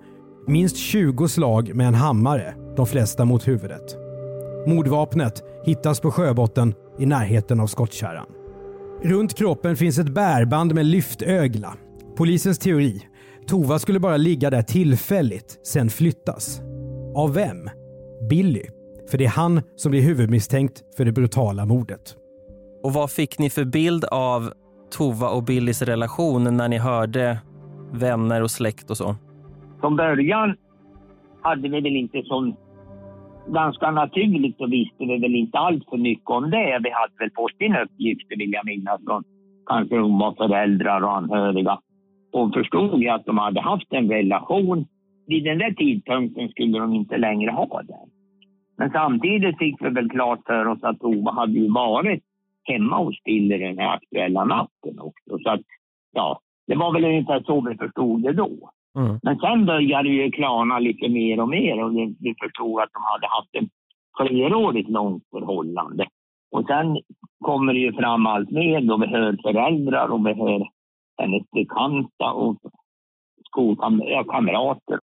Minst 0.47 0.77
20 0.77 1.27
slag 1.27 1.75
med 1.75 1.87
en 1.87 1.95
hammare, 1.95 2.53
de 2.75 2.87
flesta 2.87 3.25
mot 3.25 3.47
huvudet. 3.47 3.97
Mordvapnet 4.67 5.43
hittas 5.65 5.99
på 5.99 6.11
sjöbotten 6.11 6.73
i 6.99 7.05
närheten 7.05 7.59
av 7.59 7.67
skottkärran. 7.67 8.27
Runt 9.03 9.37
kroppen 9.37 9.75
finns 9.75 9.99
ett 9.99 10.13
bärband 10.13 10.73
med 10.73 10.85
lyftögla. 10.85 11.73
Polisens 12.17 12.59
teori. 12.59 13.01
Tova 13.47 13.79
skulle 13.79 13.99
bara 13.99 14.17
ligga 14.17 14.49
där 14.49 14.61
tillfälligt, 14.61 15.59
sen 15.67 15.89
flyttas. 15.89 16.61
Av 17.15 17.33
vem? 17.33 17.69
Billy. 18.29 18.63
För 19.11 19.17
det 19.17 19.25
är 19.25 19.29
han 19.29 19.61
som 19.75 19.91
blir 19.91 20.01
huvudmisstänkt 20.01 20.83
för 20.97 21.05
det 21.05 21.11
brutala 21.11 21.65
mordet. 21.65 22.15
Och 22.83 22.93
vad 22.93 23.11
fick 23.11 23.39
ni 23.39 23.49
för 23.49 23.65
bild 23.65 24.05
av 24.05 24.49
Tova 24.97 25.29
och 25.29 25.43
Billys 25.43 25.81
relation 25.81 26.57
när 26.57 26.69
ni 26.69 26.77
hörde 26.77 27.37
vänner 27.93 28.43
och 28.43 28.51
släkt 28.51 28.89
och 28.89 28.97
så? 28.97 29.15
Från 29.81 29.95
början 29.95 30.55
hade 31.41 31.61
vi 31.61 31.81
väl 31.81 31.95
inte 31.95 32.23
sån 32.23 32.55
ganska 33.47 33.91
naturligt 33.91 34.57
så 34.57 34.67
visste 34.67 35.05
vi 35.05 35.19
väl 35.19 35.35
inte 35.35 35.57
allt 35.57 35.89
för 35.89 35.97
mycket 35.97 36.29
om 36.29 36.49
det. 36.49 36.79
Vi 36.83 36.91
hade 36.91 37.13
väl 37.19 37.29
fått 37.35 37.61
in 37.61 37.75
uppgifter, 37.75 38.37
vill 38.37 38.51
jag 38.53 38.65
minnas, 38.65 39.01
från 39.05 39.23
kanske 39.65 39.95
de 39.95 40.19
var 40.19 40.33
föräldrar 40.33 41.01
och 41.01 41.17
anhöriga. 41.17 41.79
Och 42.35 42.53
förstod 42.53 43.01
ju 43.03 43.09
att 43.09 43.25
de 43.25 43.37
hade 43.37 43.61
haft 43.61 43.93
en 43.93 44.09
relation. 44.09 44.85
Vid 45.27 45.43
den 45.43 45.57
där 45.57 45.71
tidpunkten 45.71 46.49
skulle 46.49 46.79
de 46.79 46.93
inte 46.93 47.17
längre 47.17 47.51
ha 47.51 47.81
det. 47.81 47.99
Men 48.77 48.91
samtidigt 48.91 49.57
fick 49.57 49.81
vi 49.81 49.89
väl 49.89 50.09
klart 50.09 50.39
för 50.45 50.67
oss 50.67 50.83
att 50.83 51.03
Ova 51.03 51.31
hade 51.31 51.53
ju 51.53 51.71
varit 51.71 52.23
hemma 52.63 52.97
hos 52.97 53.23
Piller 53.23 53.59
den 53.59 53.77
här 53.77 53.95
aktuella 53.95 54.45
natten 54.45 54.99
också. 54.99 55.37
Så 55.43 55.49
att, 55.49 55.61
ja, 56.13 56.39
det 56.67 56.75
var 56.75 56.93
väl 56.93 57.05
ungefär 57.05 57.43
så 57.45 57.61
vi 57.61 57.75
förstod 57.77 58.23
det 58.23 58.33
då. 58.33 58.71
Mm. 58.97 59.19
Men 59.23 59.37
sen 59.39 59.65
började 59.65 60.09
det 60.09 60.15
ju 60.15 60.31
klarna 60.31 60.79
lite 60.79 61.09
mer 61.09 61.39
och 61.39 61.49
mer 61.49 61.83
och 61.83 61.91
vi 62.19 62.35
förstod 62.43 62.81
att 62.81 62.93
de 62.93 63.01
hade 63.03 63.27
haft 63.27 63.55
ett 63.55 63.69
flerårigt 64.17 64.89
långt 64.89 65.23
förhållande. 65.31 66.05
Och 66.51 66.65
sen 66.67 66.97
kommer 67.39 67.73
det 67.73 67.79
ju 67.79 67.93
fram 67.93 68.25
allt 68.27 68.51
mer 68.51 68.93
och 68.93 69.03
vi 69.03 69.07
hör 69.07 69.37
föräldrar 69.43 70.07
och 70.07 70.27
vi 70.27 70.33
hör 70.33 70.74
hennes 71.17 71.43
bekanta 71.51 72.31
och 72.31 72.57
skolkamrater. 73.47 74.99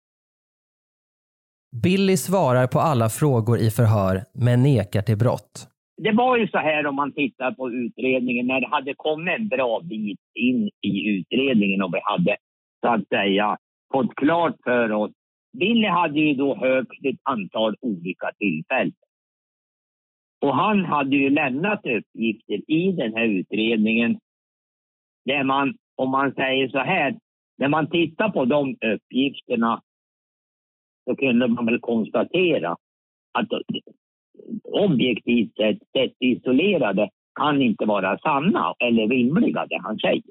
Billy 1.84 2.18
svarar 2.18 2.68
på 2.68 2.80
alla 2.80 3.10
frågor 3.10 3.58
i 3.58 3.70
förhör, 3.70 4.16
men 4.34 4.64
nekar 4.64 5.02
till 5.02 5.18
brott. 5.18 5.68
Det 5.98 6.12
var 6.12 6.38
ju 6.38 6.48
så 6.48 6.58
här 6.58 6.88
om 6.88 6.96
man 6.96 7.12
tittar 7.14 7.52
på 7.52 7.72
utredningen, 7.72 8.48
när 8.48 8.62
det 8.62 8.68
hade 8.68 8.94
kommit 8.94 9.40
en 9.40 9.48
bra 9.48 9.82
bit 9.84 10.20
in 10.34 10.70
i 10.82 11.10
utredningen 11.10 11.82
och 11.82 11.94
vi 11.94 12.00
hade 12.04 12.38
så 12.82 12.88
att 12.88 13.08
säga 13.08 13.58
fått 13.94 14.16
klart 14.16 14.56
för 14.64 14.92
oss. 14.92 15.12
Billy 15.58 15.88
hade 15.88 16.20
ju 16.20 16.34
då 16.34 16.56
högst 16.56 17.06
ett 17.06 17.20
antal 17.24 17.76
olika 17.82 18.32
tillfällen. 18.38 18.94
Och 20.42 20.56
han 20.56 20.86
hade 20.86 21.16
ju 21.16 21.30
lämnat 21.30 21.80
uppgifter 21.86 22.72
i 22.72 22.92
den 22.92 23.14
här 23.14 23.26
utredningen 23.26 24.20
där 25.26 25.44
man, 25.44 25.74
om 25.98 26.10
man 26.12 26.34
säger 26.34 26.70
så 26.70 26.80
här, 26.80 27.16
när 27.58 27.68
man 27.68 27.90
tittar 27.90 28.30
på 28.30 28.46
de 28.46 28.76
uppgifterna 28.96 29.82
så 31.06 31.16
kunde 31.16 31.48
man 31.48 31.66
väl 31.66 31.80
konstatera 31.80 32.76
att 33.34 33.48
objektivt 34.64 35.56
sett, 35.56 35.78
sett 35.78 36.14
isolerade, 36.20 37.10
kan 37.40 37.62
inte 37.62 37.86
vara 37.86 38.18
sanna 38.18 38.74
eller 38.80 39.08
rimliga 39.08 39.66
det 39.66 39.80
han 39.84 39.98
säger. 39.98 40.24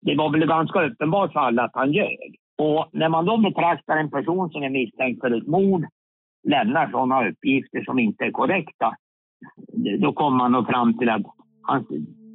det 0.00 0.14
var 0.14 0.30
väl 0.30 0.46
ganska 0.46 0.86
uppenbart 0.86 1.32
för 1.32 1.40
alla 1.40 1.62
att 1.62 1.74
han 1.74 1.92
ljög. 1.92 2.36
Och 2.58 2.88
när 2.92 3.08
man 3.08 3.24
då 3.24 3.36
betraktar 3.36 3.96
en 3.96 4.10
person 4.10 4.50
som 4.50 4.62
är 4.62 4.70
misstänkt 4.70 5.20
för 5.20 5.30
ett 5.30 5.46
mord, 5.46 5.84
lämnar 6.48 6.90
sådana 6.90 7.28
uppgifter 7.28 7.84
som 7.84 7.98
inte 7.98 8.24
är 8.24 8.30
korrekta, 8.30 8.94
då 10.00 10.12
kommer 10.12 10.38
man 10.38 10.52
nog 10.52 10.66
fram 10.66 10.98
till 10.98 11.08
att 11.08 11.22
hans 11.62 11.86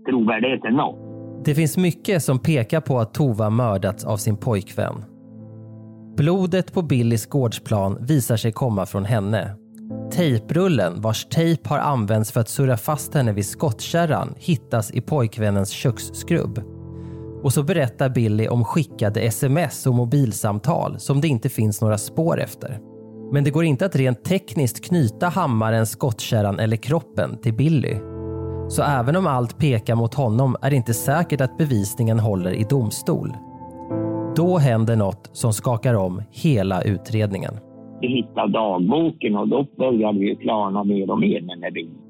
trovärdighet 0.06 0.66
är 0.66 0.72
noll. 0.72 1.07
Det 1.48 1.56
finns 1.56 1.78
mycket 1.78 2.24
som 2.24 2.40
pekar 2.40 2.82
på 2.82 3.00
att 3.00 3.14
Tova 3.14 3.50
mördats 3.50 4.06
av 4.06 4.18
sin 4.18 4.38
pojkvän. 4.38 5.06
Blodet 6.18 6.74
på 6.74 6.82
Billys 6.82 7.26
gårdsplan 7.26 7.98
visar 8.02 8.38
sig 8.38 8.52
komma 8.52 8.86
från 8.86 9.06
henne. 9.06 9.56
Tejprullen, 10.12 11.02
vars 11.02 11.26
tejp 11.26 11.70
har 11.70 11.80
använts 11.80 12.32
för 12.32 12.42
att 12.42 12.50
surra 12.50 12.78
fast 12.78 13.14
henne 13.14 13.34
vid 13.34 13.46
skottkärran, 13.46 14.34
hittas 14.38 14.92
i 14.92 15.02
pojkvännens 15.02 15.70
köksskrubb. 15.70 16.62
Och 17.44 17.54
så 17.54 17.64
berättar 17.64 18.10
Billy 18.10 18.48
om 18.48 18.66
skickade 18.66 19.22
sms 19.22 19.88
och 19.88 19.96
mobilsamtal 19.96 21.00
som 21.00 21.22
det 21.22 21.28
inte 21.28 21.50
finns 21.50 21.82
några 21.82 21.98
spår 21.98 22.42
efter. 22.42 22.80
Men 23.32 23.44
det 23.44 23.52
går 23.52 23.64
inte 23.64 23.86
att 23.86 23.96
rent 23.96 24.26
tekniskt 24.26 24.86
knyta 24.86 25.28
hammaren, 25.28 25.86
skottkärran 25.86 26.60
eller 26.60 26.78
kroppen 26.78 27.42
till 27.42 27.54
Billy. 27.54 28.17
Så 28.68 28.84
även 28.84 29.16
om 29.16 29.28
allt 29.28 29.58
pekar 29.58 29.96
mot 29.96 30.14
honom 30.14 30.56
är 30.62 30.70
det 30.70 30.76
inte 30.76 30.94
säkert 30.94 31.42
att 31.42 31.58
bevisningen 31.58 32.20
håller 32.20 32.52
i 32.52 32.64
domstol. 32.64 33.34
Då 34.36 34.58
händer 34.58 34.96
något 34.96 35.30
som 35.34 35.54
skakar 35.54 35.94
om 35.94 36.22
hela 36.32 36.82
utredningen. 36.82 37.54
Vi 38.02 38.08
hittade 38.08 38.52
dagboken 38.52 39.36
och 39.36 39.48
då 39.48 39.68
började 39.78 40.20
vi 40.20 40.36
klarna 40.36 40.84
mer 40.84 41.12
och 41.12 41.20
mer 41.20 41.42
med 41.42 41.74
bilden. 41.74 42.02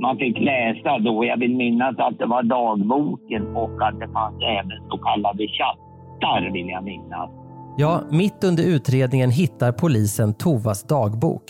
Man 0.00 0.16
fick 0.16 0.38
läsa 0.38 0.98
då, 0.98 1.24
jag 1.24 1.38
vill 1.38 1.56
minnas 1.56 1.94
att 1.98 2.18
det 2.18 2.26
var 2.26 2.42
dagboken 2.42 3.56
och 3.56 3.88
att 3.88 4.00
det 4.00 4.08
fanns 4.12 4.42
även 4.42 4.78
så 4.90 4.98
kallade 4.98 5.46
chattar 5.58 6.52
vill 6.52 6.68
jag 6.68 6.84
minnas. 6.84 7.30
Ja, 7.76 8.00
mitt 8.10 8.44
under 8.44 8.62
utredningen 8.62 9.30
hittar 9.30 9.72
polisen 9.72 10.34
Tovas 10.34 10.82
dagbok. 10.82 11.42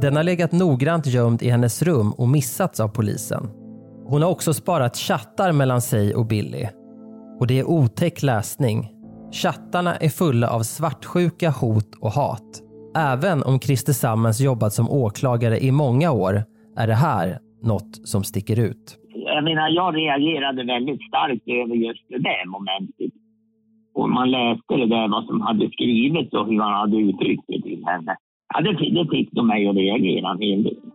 Den 0.00 0.16
har 0.16 0.22
legat 0.22 0.52
noggrant 0.52 1.06
gömd 1.06 1.42
i 1.42 1.50
hennes 1.50 1.82
rum 1.82 2.12
och 2.18 2.28
missats 2.28 2.80
av 2.80 2.88
polisen. 2.88 3.59
Hon 4.12 4.22
har 4.22 4.30
också 4.30 4.52
sparat 4.52 4.96
chattar 4.96 5.52
mellan 5.52 5.80
sig 5.80 6.14
och 6.14 6.26
Billy. 6.26 6.64
Och 7.40 7.46
det 7.46 7.58
är 7.58 7.64
otäck 7.64 8.22
läsning. 8.22 8.78
Chattarna 9.42 9.92
är 10.06 10.08
fulla 10.20 10.48
av 10.56 10.60
svartsjuka, 10.60 11.50
hot 11.60 11.90
och 12.04 12.12
hat. 12.20 12.50
Även 13.12 13.38
om 13.42 13.60
Christer 13.64 13.92
Sammens 13.92 14.40
jobbat 14.40 14.72
som 14.72 14.90
åklagare 14.90 15.56
i 15.68 15.70
många 15.72 16.12
år 16.12 16.34
är 16.76 16.86
det 16.86 17.00
här 17.08 17.38
något 17.62 17.92
som 18.12 18.22
sticker 18.24 18.58
ut. 18.68 18.84
Jag 19.34 19.44
menar, 19.44 19.68
jag 19.68 19.96
reagerade 19.96 20.64
väldigt 20.74 21.02
starkt 21.08 21.48
över 21.60 21.74
just 21.86 22.04
det 22.08 22.18
där 22.28 22.42
momentet. 22.56 23.12
Och 23.94 24.08
man 24.10 24.30
läste 24.30 24.74
det 24.80 24.88
där 24.94 25.08
vad 25.08 25.24
som 25.24 25.40
hade 25.40 25.70
skrivits 25.70 26.32
och 26.32 26.46
hur 26.46 26.60
han 26.60 26.74
hade 26.82 26.96
uttryckt 26.96 27.44
det 27.48 27.62
till 27.62 27.82
henne. 27.86 28.16
Ja, 28.54 28.60
det, 28.60 28.72
det 28.72 29.10
fick 29.10 29.28
de 29.32 29.46
mig 29.46 29.68
att 29.68 29.76
reagera 29.76 30.30
en 30.30 30.40
hel 30.40 30.62
del. 30.62 30.89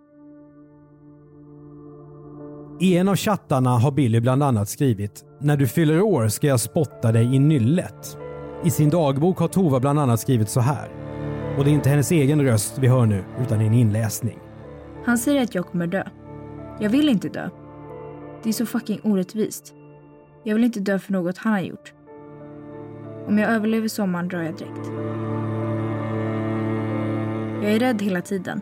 I 2.79 2.97
en 2.97 3.09
av 3.09 3.15
chattarna 3.15 3.69
har 3.69 3.91
Billy 3.91 4.19
bland 4.19 4.43
annat 4.43 4.69
skrivit 4.69 5.25
“När 5.41 5.57
du 5.57 5.67
fyller 5.67 6.01
år 6.01 6.27
ska 6.27 6.47
jag 6.47 6.59
spotta 6.59 7.11
dig 7.11 7.35
i 7.35 7.39
nyllet”. 7.39 8.17
I 8.63 8.69
sin 8.69 8.89
dagbok 8.89 9.37
har 9.37 9.47
Tova 9.47 9.79
bland 9.79 9.99
annat 9.99 10.19
skrivit 10.19 10.49
så 10.49 10.59
här. 10.59 10.89
Och 11.57 11.63
det 11.63 11.69
är 11.69 11.73
inte 11.73 11.89
hennes 11.89 12.11
egen 12.11 12.41
röst 12.41 12.77
vi 12.77 12.87
hör 12.87 13.05
nu, 13.05 13.23
utan 13.41 13.61
en 13.61 13.73
inläsning. 13.73 14.39
Han 15.05 15.17
säger 15.17 15.43
att 15.43 15.55
jag 15.55 15.65
kommer 15.67 15.87
dö. 15.87 16.03
Jag 16.79 16.89
vill 16.89 17.09
inte 17.09 17.29
dö. 17.29 17.49
Det 18.43 18.49
är 18.49 18.53
så 18.53 18.65
fucking 18.65 18.99
orättvist. 19.03 19.73
Jag 20.43 20.55
vill 20.55 20.63
inte 20.63 20.79
dö 20.79 20.99
för 20.99 21.13
något 21.13 21.37
han 21.37 21.53
har 21.53 21.59
gjort. 21.59 21.93
Om 23.27 23.37
jag 23.37 23.51
överlever 23.51 23.87
sommaren 23.87 24.27
drar 24.27 24.41
jag 24.41 24.57
direkt. 24.57 24.87
Jag 27.63 27.71
är 27.71 27.79
rädd 27.79 28.01
hela 28.01 28.21
tiden. 28.21 28.61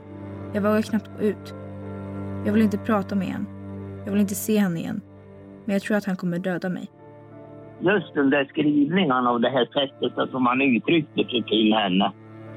Jag 0.54 0.62
vågar 0.62 0.82
knappt 0.82 1.10
gå 1.20 1.24
ut. 1.24 1.54
Jag 2.46 2.54
vill 2.54 2.62
inte 2.62 2.78
prata 2.78 3.16
med 3.16 3.28
en. 3.28 3.53
Jag 4.06 4.12
vill 4.12 4.22
inte 4.22 4.36
se 4.36 4.58
honom 4.58 4.78
igen. 4.78 5.02
Men 5.66 5.74
jag 5.74 5.82
tror 5.82 5.98
att 5.98 6.06
han 6.06 6.16
kommer 6.16 6.40
döda 6.40 6.70
mig. 6.70 6.90
Just 7.80 8.14
den 8.14 8.30
där 8.30 8.46
skrivningarna 8.46 9.32
och 9.32 9.42
det 9.42 9.50
här 9.50 9.66
sättet 9.66 10.32
som 10.32 10.46
han 10.46 10.62
uttryckte 10.62 11.24
sig 11.24 11.44
till 11.44 11.74
henne. 11.74 12.12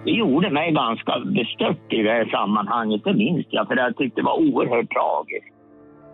Det 0.04 0.10
gjorde 0.10 0.50
mig 0.50 0.72
ganska 0.72 1.20
bestört 1.20 1.92
i 1.92 2.02
det 2.02 2.10
här 2.10 2.24
sammanhanget, 2.24 3.04
det 3.04 3.14
minns 3.14 3.46
jag. 3.50 3.68
För 3.68 3.76
jag 3.76 3.96
tyckte 3.96 4.20
det 4.20 4.24
var 4.24 4.38
oerhört 4.38 4.90
tragiskt. 4.90 5.54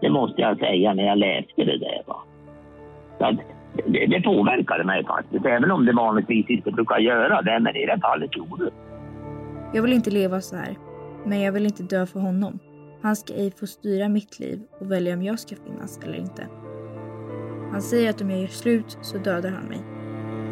Det 0.01 0.11
måste 0.11 0.41
jag 0.41 0.59
säga 0.59 0.95
när 0.95 1.07
jag 1.07 1.19
läste 1.19 1.65
det 1.65 1.79
där. 1.79 2.03
Va? 2.07 2.17
Det, 3.87 4.07
det 4.07 4.21
påverkade 4.23 4.85
mig 4.85 5.05
faktiskt, 5.05 5.47
även 5.47 5.71
om 5.71 5.87
det 5.87 5.93
vanligtvis 5.93 6.51
inte 6.51 6.71
brukar 6.71 6.99
göra 6.99 7.43
det. 7.43 7.61
Men 7.61 7.77
i 7.77 7.87
det 7.87 8.01
fallet 8.03 8.37
gjorde 8.37 8.65
det. 8.65 8.71
Jag 9.75 9.83
vill 9.83 9.93
inte 9.93 10.11
leva 10.11 10.41
så 10.41 10.57
här. 10.57 10.77
Men 11.25 11.41
jag 11.41 11.53
vill 11.53 11.65
inte 11.65 11.83
dö 11.83 12.07
för 12.07 12.21
honom. 12.21 12.59
Han 13.03 13.17
ska 13.17 13.35
ej 13.35 13.51
få 13.61 13.67
styra 13.67 14.09
mitt 14.09 14.41
liv 14.41 14.61
och 14.81 14.91
välja 14.91 15.15
om 15.15 15.23
jag 15.23 15.39
ska 15.39 15.57
finnas 15.57 16.01
eller 16.05 16.19
inte. 16.19 16.47
Han 17.73 17.83
säger 17.83 18.11
att 18.11 18.21
om 18.21 18.31
jag 18.31 18.41
gör 18.41 18.47
slut 18.47 18.99
så 19.01 19.19
dödar 19.19 19.51
han 19.51 19.65
mig. 19.65 19.79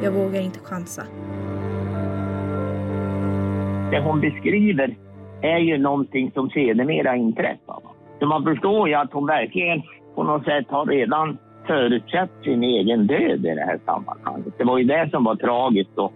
Jag 0.03 0.13
vågar 0.13 0.41
inte 0.41 0.59
chansa. 0.59 1.03
Det 3.91 4.01
hon 4.01 4.21
beskriver 4.21 4.97
är 5.43 5.59
ju 5.59 5.79
någonting 5.79 6.31
som 6.35 6.51
sedermera 6.51 7.17
inträffar. 7.17 7.81
Så 8.21 8.27
man 8.27 8.45
förstår 8.45 8.89
ju 8.89 8.95
att 8.95 9.13
hon 9.13 9.27
verkligen 9.27 9.83
på 10.15 10.23
något 10.23 10.45
sätt 10.45 10.67
har 10.69 10.87
redan 10.87 11.39
förutsett 11.67 12.31
sin 12.45 12.63
egen 12.63 13.07
död 13.07 13.47
i 13.47 13.55
det 13.55 13.67
här 13.67 13.81
sammanhanget. 13.85 14.55
Det 14.59 14.65
var 14.65 14.79
ju 14.79 14.85
det 14.85 15.09
som 15.11 15.25
var 15.25 15.35
tragiskt. 15.37 15.99
Och 15.99 16.13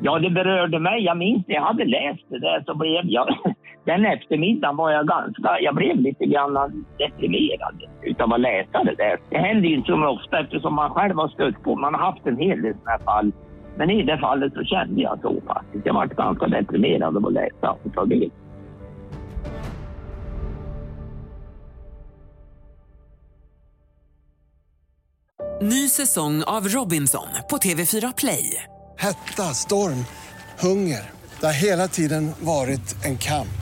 ja, 0.00 0.18
det 0.18 0.30
berörde 0.30 0.78
mig. 0.78 1.04
Jag 1.04 1.16
minns 1.16 1.46
när 1.46 1.54
jag 1.54 1.62
hade 1.62 1.84
läst 1.84 2.24
det 2.28 2.38
där 2.38 2.62
så 2.66 2.74
blev 2.74 3.04
jag... 3.04 3.51
Den 3.84 4.06
eftermiddagen 4.06 4.76
var 4.76 4.90
jag 4.90 5.06
ganska... 5.06 5.60
Jag 5.60 5.74
blev 5.74 5.96
lite 5.96 6.24
grann 6.26 6.84
deprimerad 6.98 7.82
utav 8.02 8.32
att 8.32 8.40
läsa 8.40 8.84
det 8.84 8.94
där. 8.94 9.20
Det 9.30 9.38
händer 9.38 9.68
ju 9.68 9.74
inte 9.76 9.92
så 9.92 10.08
ofta 10.08 10.40
eftersom 10.40 10.74
man 10.74 10.90
själv 10.90 11.16
har 11.16 11.28
stött 11.28 11.62
på... 11.62 11.76
Man 11.76 11.94
har 11.94 12.00
haft 12.00 12.26
en 12.26 12.36
hel 12.36 12.62
del 12.62 12.74
sådana 12.74 12.90
här 12.90 12.98
fall. 12.98 13.32
Men 13.76 13.90
i 13.90 14.02
det 14.02 14.18
fallet 14.18 14.52
så 14.54 14.64
kände 14.64 15.02
jag 15.02 15.20
så 15.22 15.40
faktiskt. 15.46 15.86
Jag 15.86 15.94
var 15.94 16.06
ganska 16.06 16.46
deprimerad 16.46 17.16
av 17.16 17.26
att 17.26 17.32
läsa 17.32 17.70
och 17.70 17.94
ta 17.94 18.04
del. 18.04 18.30
Ny 25.62 25.88
säsong 25.88 26.42
av 26.46 26.68
Robinson 26.68 27.26
på 27.50 27.56
TV4 27.56 28.14
Play. 28.16 28.62
Hetta, 28.98 29.42
storm, 29.42 30.04
hunger. 30.60 31.10
Det 31.40 31.46
har 31.46 31.64
hela 31.64 31.88
tiden 31.88 32.32
varit 32.40 33.04
en 33.04 33.18
kamp. 33.18 33.61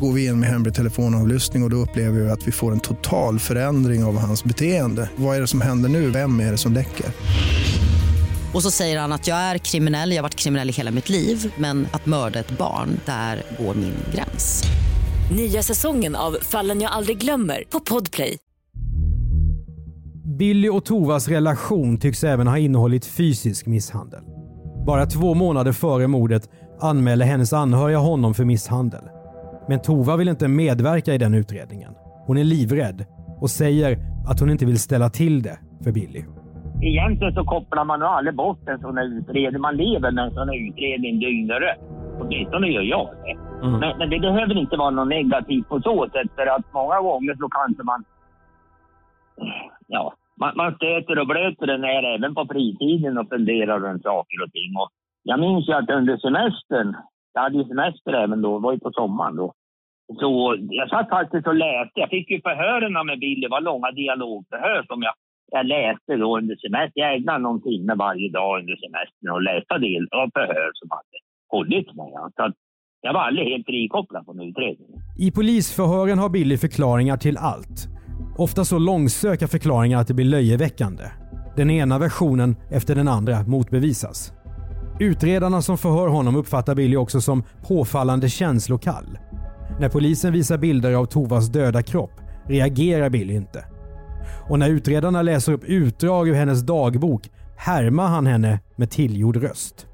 Går 0.00 0.12
vi 0.12 0.26
in 0.26 0.40
med 0.40 0.48
hemlig 0.48 0.74
telefonavlyssning 0.74 1.62
och, 1.62 1.66
och 1.66 1.70
då 1.70 1.76
upplever 1.76 2.20
vi 2.20 2.30
att 2.30 2.48
vi 2.48 2.52
får 2.52 2.72
en 2.72 2.80
total 2.80 3.38
förändring 3.38 4.04
av 4.04 4.18
hans 4.18 4.44
beteende. 4.44 5.10
Vad 5.16 5.36
är 5.36 5.40
det 5.40 5.46
som 5.46 5.60
händer 5.60 5.88
nu? 5.88 6.10
Vem 6.10 6.40
är 6.40 6.50
det 6.50 6.58
som 6.58 6.72
läcker? 6.72 7.06
Och 8.54 8.62
så 8.62 8.70
säger 8.70 9.00
han 9.00 9.12
att 9.12 9.26
jag 9.26 9.38
är 9.38 9.58
kriminell, 9.58 10.10
jag 10.10 10.18
har 10.18 10.22
varit 10.22 10.34
kriminell 10.34 10.70
i 10.70 10.72
hela 10.72 10.90
mitt 10.90 11.08
liv 11.08 11.52
men 11.56 11.86
att 11.92 12.06
mörda 12.06 12.38
ett 12.38 12.58
barn, 12.58 13.00
där 13.06 13.42
går 13.58 13.74
min 13.74 13.94
gräns. 14.14 14.64
Nya 15.36 15.62
säsongen 15.62 16.16
av 16.16 16.36
Fallen 16.42 16.80
jag 16.80 16.92
aldrig 16.92 17.18
glömmer 17.18 17.64
på 17.70 17.80
Podplay. 17.80 18.36
Billy 20.38 20.68
och 20.68 20.84
Tovas 20.84 21.28
relation 21.28 21.98
tycks 21.98 22.24
även 22.24 22.46
ha 22.46 22.58
innehållit 22.58 23.04
fysisk 23.04 23.66
misshandel. 23.66 24.20
Bara 24.86 25.06
två 25.06 25.34
månader 25.34 25.72
före 25.72 26.06
mordet 26.06 26.48
anmäler 26.80 27.26
hennes 27.26 27.52
anhöriga 27.52 27.98
honom 27.98 28.34
för 28.34 28.44
misshandel. 28.44 29.02
Men 29.68 29.80
Tova 29.80 30.16
vill 30.16 30.28
inte 30.28 30.48
medverka 30.48 31.14
i 31.14 31.18
den 31.18 31.34
utredningen. 31.34 31.92
Hon 32.26 32.38
är 32.38 32.44
livrädd 32.44 33.04
och 33.40 33.50
säger 33.50 33.98
att 34.30 34.40
hon 34.40 34.50
inte 34.50 34.66
vill 34.66 34.78
ställa 34.78 35.08
till 35.08 35.42
det 35.42 35.58
för 35.84 35.92
Billy. 35.92 36.22
Egentligen 36.82 37.34
så 37.34 37.44
kopplar 37.44 37.84
man 37.84 38.02
aldrig 38.02 38.36
bort 38.36 38.68
en 38.68 38.80
sån 38.80 38.96
här 38.96 39.18
utredning. 39.18 39.60
Man 39.60 39.76
lever 39.76 40.10
med 40.10 40.24
en 40.24 40.34
sån 40.34 40.48
här 40.48 40.68
utredning 40.68 41.20
dygnet 41.20 41.60
runt. 41.62 41.82
Åtminstone 42.20 42.66
gör 42.68 42.82
jag 42.82 43.08
det. 43.24 43.36
Mm. 43.66 43.80
Men, 43.80 43.98
men 43.98 44.10
det 44.10 44.20
behöver 44.20 44.54
inte 44.62 44.76
vara 44.76 44.90
något 44.90 45.08
negativt 45.08 45.68
på 45.68 45.80
så 45.80 46.08
sätt. 46.12 46.30
För 46.36 46.46
att 46.46 46.72
många 46.72 47.00
gånger 47.00 47.34
så 47.34 47.48
kanske 47.48 47.82
man... 47.82 48.04
Ja, 49.86 50.14
man, 50.40 50.52
man 50.56 50.74
stöter 50.74 51.18
och 51.18 51.26
blöter 51.26 51.66
den 51.66 51.84
här 51.84 52.02
även 52.14 52.34
på 52.34 52.46
fritiden 52.52 53.18
och 53.18 53.28
funderar 53.28 53.80
runt 53.80 54.02
saker 54.02 54.38
och 54.44 54.52
ting. 54.52 54.70
Och 54.82 54.90
jag 55.22 55.40
minns 55.40 55.68
ju 55.68 55.72
att 55.72 55.90
under 55.90 56.16
semestern, 56.16 56.88
jag 57.38 57.42
hade 57.42 57.58
ju 57.58 57.64
semester 57.64 58.12
även 58.24 58.42
då, 58.42 58.58
var 58.58 58.72
ju 58.72 58.78
på 58.78 58.92
sommaren 58.92 59.36
då. 59.36 59.52
Så 60.20 60.56
jag 60.80 60.88
satt 60.90 61.08
faktiskt 61.08 61.46
och 61.46 61.54
läste. 61.54 62.00
Jag 62.04 62.10
fick 62.10 62.30
ju 62.30 62.40
förhören 62.40 63.06
med 63.06 63.18
Billy. 63.18 63.40
Det 63.40 63.54
var 63.56 63.60
långa 63.60 63.90
dialogförhör 63.90 64.82
som 64.90 65.02
jag, 65.02 65.14
jag 65.56 65.66
läste 65.66 66.16
då 66.22 66.38
under 66.38 66.56
semestern. 66.56 67.02
Jag 67.04 67.14
ägnade 67.14 67.38
någon 67.38 67.62
timme 67.62 67.94
varje 67.94 68.28
dag 68.38 68.60
under 68.60 68.76
semestern 68.82 69.30
och 69.34 69.42
läste 69.42 69.78
del 69.78 70.02
av 70.20 70.26
förhör 70.38 70.70
som 70.80 70.88
hade 70.96 71.16
hållits 71.54 71.90
med. 72.00 72.32
Så 72.36 72.42
att 72.46 72.54
jag 73.00 73.12
var 73.12 73.20
aldrig 73.20 73.46
helt 73.52 73.66
frikopplad 73.66 74.24
från 74.24 74.40
utredningen. 74.48 74.98
I 75.18 75.30
polisförhören 75.30 76.18
har 76.18 76.28
Billy 76.28 76.56
förklaringar 76.56 77.16
till 77.16 77.36
allt. 77.36 77.78
Ofta 78.38 78.64
så 78.64 78.78
långsöka 78.78 79.46
förklaringar 79.48 79.98
att 80.00 80.08
det 80.08 80.14
blir 80.14 80.30
löjeväckande. 80.36 81.04
Den 81.56 81.70
ena 81.70 81.98
versionen 81.98 82.56
efter 82.70 82.94
den 82.94 83.08
andra 83.08 83.34
motbevisas. 83.46 84.37
Utredarna 85.00 85.62
som 85.62 85.78
förhör 85.78 86.08
honom 86.08 86.36
uppfattar 86.36 86.74
Billy 86.74 86.96
också 86.96 87.20
som 87.20 87.42
påfallande 87.68 88.28
känslokall. 88.28 89.18
När 89.80 89.88
polisen 89.88 90.32
visar 90.32 90.58
bilder 90.58 90.94
av 90.94 91.04
Tovas 91.04 91.48
döda 91.48 91.82
kropp 91.82 92.10
reagerar 92.46 93.10
Billy 93.10 93.34
inte. 93.34 93.64
Och 94.48 94.58
när 94.58 94.70
utredarna 94.70 95.22
läser 95.22 95.52
upp 95.52 95.64
utdrag 95.64 96.28
ur 96.28 96.34
hennes 96.34 96.66
dagbok 96.66 97.22
härmar 97.56 98.06
han 98.06 98.26
henne 98.26 98.60
med 98.76 98.90
tillgjord 98.90 99.36
röst. 99.36 99.86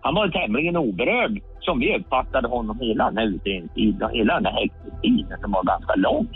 Han 0.00 0.14
var 0.14 0.28
tämligen 0.28 0.76
oberörd 0.76 1.40
som 1.60 1.80
vi 1.80 1.96
uppfattade 1.96 2.48
honom 2.48 2.80
hela 2.80 3.04
den 3.04 3.16
här 3.16 3.26
utredningstiden 3.26 4.02
och 4.02 4.10
hela 4.10 4.34
den 4.34 4.44
här 4.44 4.52
häktestiden 4.52 5.40
som 5.40 5.52
var 5.52 5.64
ganska 5.64 5.94
lång. 5.94 6.28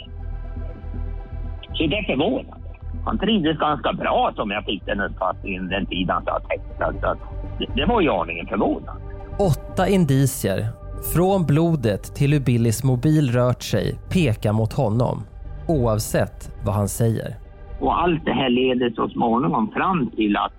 Så 1.73 1.87
det 1.87 1.97
är 1.97 2.05
förvånande. 2.05 2.69
Han 3.05 3.19
trivdes 3.19 3.59
ganska 3.59 3.93
bra 3.93 4.33
som 4.37 4.51
jag 4.51 4.65
fick 4.65 4.87
den 4.87 5.01
uppfattningen 5.01 5.69
den 5.69 5.87
tid 5.87 6.11
han 6.11 6.25
satt 6.25 6.43
häktad. 6.49 7.17
Det, 7.59 7.85
var 7.85 8.01
ju 8.01 8.11
aningen 8.11 8.47
förvånande. 8.47 9.03
Åtta 9.39 9.89
indicier, 9.89 10.67
från 11.15 11.47
blodet 11.47 12.15
till 12.15 12.33
hur 12.33 12.41
Billys 12.41 12.85
mobil 12.85 13.33
rört 13.33 13.63
sig, 13.63 13.99
pekar 14.13 14.53
mot 14.53 14.73
honom. 14.73 15.23
Oavsett 15.69 16.51
vad 16.65 16.75
han 16.75 16.89
säger. 16.89 17.37
Och 17.81 18.03
allt 18.03 18.25
det 18.25 18.33
här 18.33 18.51
leder 18.51 18.91
så 18.91 19.09
småningom 19.09 19.71
fram 19.71 20.11
till 20.17 20.37
att 20.37 20.53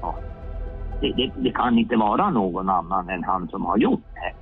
ja, 0.00 0.14
det, 1.00 1.12
det, 1.12 1.32
det, 1.42 1.50
kan 1.50 1.78
inte 1.78 1.96
vara 1.96 2.30
någon 2.30 2.68
annan 2.68 3.08
än 3.08 3.24
han 3.24 3.48
som 3.48 3.64
har 3.64 3.78
gjort 3.78 4.04
det. 4.14 4.34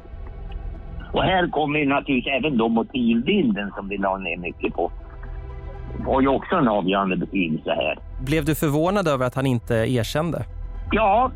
Och 1.12 1.22
här 1.22 1.50
kommer 1.50 1.78
ju 1.78 1.86
naturligtvis 1.86 2.32
även 2.38 2.58
då 2.58 2.68
motivbilden 2.68 3.72
som 3.76 3.88
vi 3.88 3.98
la 3.98 4.18
ner 4.18 4.36
mycket 4.36 4.74
på. 4.74 4.92
Det 5.96 6.04
var 6.04 6.20
ju 6.20 6.28
också 6.28 6.54
en 6.56 6.68
avgörande 6.68 7.16
betydelse 7.16 7.70
här. 7.70 7.98
Blev 8.24 8.44
du 8.44 8.54
förvånad 8.54 9.08
över 9.08 9.26
att 9.26 9.34
han 9.34 9.46
inte 9.46 9.74
erkände? 9.74 10.44
Ja, 10.94 11.30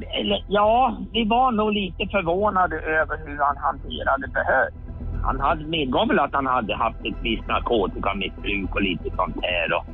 ja, 0.49 0.99
vi 1.13 1.25
var 1.25 1.53
nog 1.53 1.73
lite 1.73 2.07
förvånade 2.11 2.77
över 2.77 3.17
hur 3.27 3.39
han 3.39 3.57
hanterade 3.57 4.27
förhör. 4.33 4.69
Han 5.23 5.41
hade, 5.41 5.67
medgav 5.67 6.09
väl 6.09 6.19
att 6.19 6.35
han 6.35 6.47
hade 6.47 6.77
haft 6.77 7.01
ett 7.05 7.21
visst 7.23 7.47
narkotikamissbruk 7.49 8.75
och 8.75 8.83
lite 8.83 9.17
sånt 9.17 9.37
här. 9.43 9.69
Och, 9.77 9.85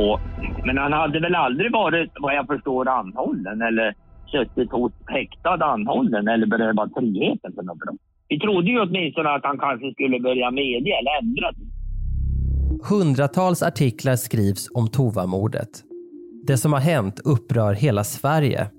och, 0.00 0.20
men 0.66 0.78
han 0.78 0.92
hade 0.92 1.20
väl 1.20 1.34
aldrig 1.34 1.72
varit, 1.72 2.10
vad 2.20 2.34
jag 2.34 2.46
förstår, 2.46 2.88
anhållen 2.88 3.62
eller 3.62 3.94
suttit 4.32 4.72
hos 4.72 4.92
häktad 5.06 5.64
anhållen 5.64 6.28
eller 6.28 6.46
berövad 6.46 6.90
friheten 6.96 7.52
för 7.54 7.62
något 7.62 7.78
brott. 7.78 8.00
Vi 8.28 8.40
trodde 8.40 8.70
ju 8.70 8.80
åtminstone 8.80 9.30
att 9.30 9.44
han 9.44 9.58
kanske 9.58 9.92
skulle 9.92 10.20
börja 10.20 10.50
medge 10.50 10.92
eller 10.98 11.12
ändra 11.22 11.50
Hundratals 12.90 13.62
artiklar 13.62 14.16
skrivs 14.16 14.68
om 14.74 14.88
Tova-mordet. 14.88 15.68
Det 16.46 16.56
som 16.56 16.72
har 16.72 16.80
hänt 16.80 17.20
upprör 17.24 17.74
hela 17.74 18.04
Sverige. 18.04 18.70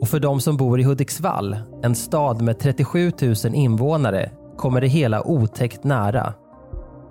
Och 0.00 0.08
för 0.08 0.20
de 0.20 0.40
som 0.40 0.56
bor 0.56 0.80
i 0.80 0.84
Hudiksvall, 0.84 1.56
en 1.82 1.94
stad 1.94 2.42
med 2.42 2.58
37 2.58 2.98
000 3.44 3.54
invånare, 3.54 4.30
kommer 4.56 4.80
det 4.80 4.86
hela 4.86 5.26
otäckt 5.26 5.84
nära. 5.84 6.32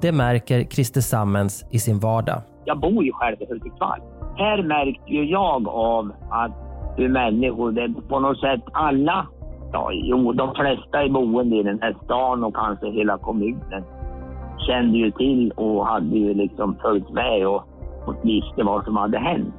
Det 0.02 0.12
märker 0.12 0.64
Christer 0.64 1.02
Sammens 1.02 1.66
i 1.72 1.80
sin 1.80 2.00
vardag. 2.00 2.42
Jag 2.66 2.80
bor 2.80 3.04
ju 3.04 3.12
själv 3.12 3.36
i 3.40 3.46
Hudiksvall. 3.50 4.00
Här 4.38 4.64
märker 4.64 5.14
ju 5.14 5.26
jag 5.26 5.68
av 5.68 6.12
att 6.30 6.52
hur 6.98 7.10
människor, 7.10 7.72
det 7.72 7.94
på 8.10 8.20
något 8.20 8.40
sätt 8.40 8.64
alla, 8.74 9.28
ja, 9.74 9.90
jo, 9.94 10.34
de 10.34 10.54
flesta 10.56 11.06
i 11.06 11.10
boende 11.10 11.56
i 11.56 11.64
den 11.64 11.80
här 11.82 11.96
stan 12.04 12.44
och 12.44 12.56
kanske 12.56 12.92
hela 12.92 13.18
kommunen 13.18 13.84
kände 14.68 14.98
ju 14.98 15.12
till 15.12 15.52
och 15.52 15.88
hade 15.88 16.18
ju 16.18 16.34
liksom 16.34 16.76
följt 16.82 17.10
med 17.10 17.48
och, 17.48 17.64
och 18.06 18.16
visste 18.24 18.64
vad 18.64 18.84
som 18.84 18.98
hade 18.98 19.20
hänt. 19.20 19.54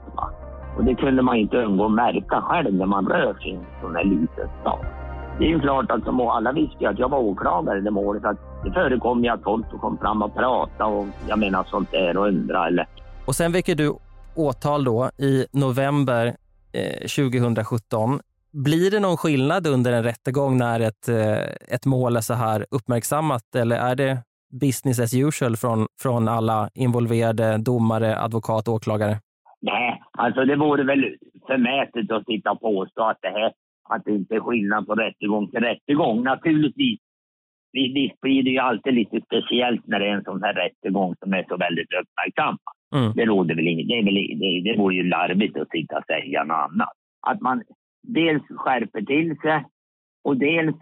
Och 0.79 0.85
det 0.85 0.95
kunde 0.95 1.23
man 1.23 1.37
inte 1.37 1.57
undgå 1.57 1.85
att 1.85 1.93
märka 1.93 2.41
själv 2.41 2.75
när 2.75 2.87
man 2.87 3.07
rör 3.07 3.35
sig 3.35 3.51
i 3.51 3.55
en 3.55 3.64
sån 3.81 3.97
här 3.97 4.05
liten 4.05 4.49
stad. 4.61 4.87
Det 5.38 5.45
är 5.45 5.49
ju 5.49 5.61
klart 5.61 5.91
att 5.91 6.05
som 6.05 6.21
alla 6.21 6.53
visste 6.53 6.77
ju 6.81 6.87
att 6.87 6.99
jag 6.99 7.09
var 7.09 7.19
åklagare 7.19 7.79
i 7.79 7.81
det 7.81 7.91
målet. 7.91 8.25
Att 8.25 8.37
det 8.64 8.73
förekom 8.73 9.25
ju 9.25 9.31
att 9.31 9.43
folk 9.43 9.81
kom 9.81 9.99
fram 9.99 10.23
och 10.23 10.35
pratade 10.35 10.95
och 10.95 11.07
jag 11.29 11.38
menar 11.38 11.64
sånt 11.71 11.91
där 11.91 12.17
och 12.17 12.27
undra 12.27 12.67
eller. 12.67 12.87
Och 13.27 13.35
sen 13.35 13.53
väcker 13.53 13.75
du 13.75 13.95
åtal 14.37 14.85
då 14.85 15.11
i 15.19 15.47
november 15.53 16.37
eh, 16.73 17.09
2017. 17.09 18.21
Blir 18.53 18.91
det 18.91 19.01
någon 19.01 19.17
skillnad 19.17 19.67
under 19.67 19.93
en 19.93 20.03
rättegång 20.03 20.59
när 20.59 20.81
ett, 20.81 21.09
eh, 21.09 21.75
ett 21.75 21.87
mål 21.87 22.17
är 22.17 22.21
så 22.21 22.35
här 22.35 22.67
uppmärksammat 22.71 23.55
eller 23.55 23.77
är 23.77 23.95
det 23.95 24.19
business 24.61 25.01
as 25.01 25.14
usual 25.14 25.57
från, 25.57 25.87
från 26.03 26.29
alla 26.29 26.71
involverade 26.75 27.57
domare, 27.59 28.19
advokat 28.21 28.69
och 28.69 28.75
åklagare? 28.75 29.19
Alltså 30.19 30.45
det 30.45 30.57
vore 30.57 30.85
väl 30.85 31.17
förmätet 31.47 32.11
att 32.11 32.27
sitta 32.27 32.51
och 32.51 32.61
påstå 32.61 33.03
att 33.03 33.19
det 33.23 33.29
här 33.29 33.53
att 33.89 34.05
det 34.05 34.13
inte 34.13 34.35
är 34.35 34.41
skillnad 34.41 34.87
på 34.87 34.95
rättegång 34.95 35.51
till 35.51 35.61
rättegång. 35.61 36.23
Naturligtvis 36.23 37.01
visst 37.73 38.21
blir 38.21 38.43
det 38.43 38.51
ju 38.51 38.59
alltid 38.59 38.95
lite 38.95 39.21
speciellt 39.21 39.87
när 39.87 40.01
det 40.01 40.07
är 40.07 40.13
en 40.13 40.25
sån 40.25 40.43
här 40.43 40.55
rättegång 40.55 41.15
som 41.19 41.33
är 41.33 41.45
så 41.49 41.57
väldigt 41.57 41.89
uppmärksammad. 42.01 42.75
Mm. 42.95 43.13
Det 43.15 43.25
råder 43.25 43.55
väl 43.55 43.69
inget, 43.69 43.89
det, 43.89 43.99
är 43.99 44.05
väl, 44.05 44.39
det, 44.41 44.71
det 44.71 44.79
vore 44.79 44.95
ju 44.95 45.03
larvigt 45.03 45.57
att 45.57 45.71
sitta 45.71 45.99
och 45.99 46.05
säga 46.05 46.45
något 46.45 46.71
annat. 46.71 46.93
Att 47.27 47.41
man 47.41 47.63
dels 48.03 48.43
skärper 48.49 49.03
till 49.03 49.37
sig 49.37 49.65
och 50.25 50.37
dels 50.37 50.77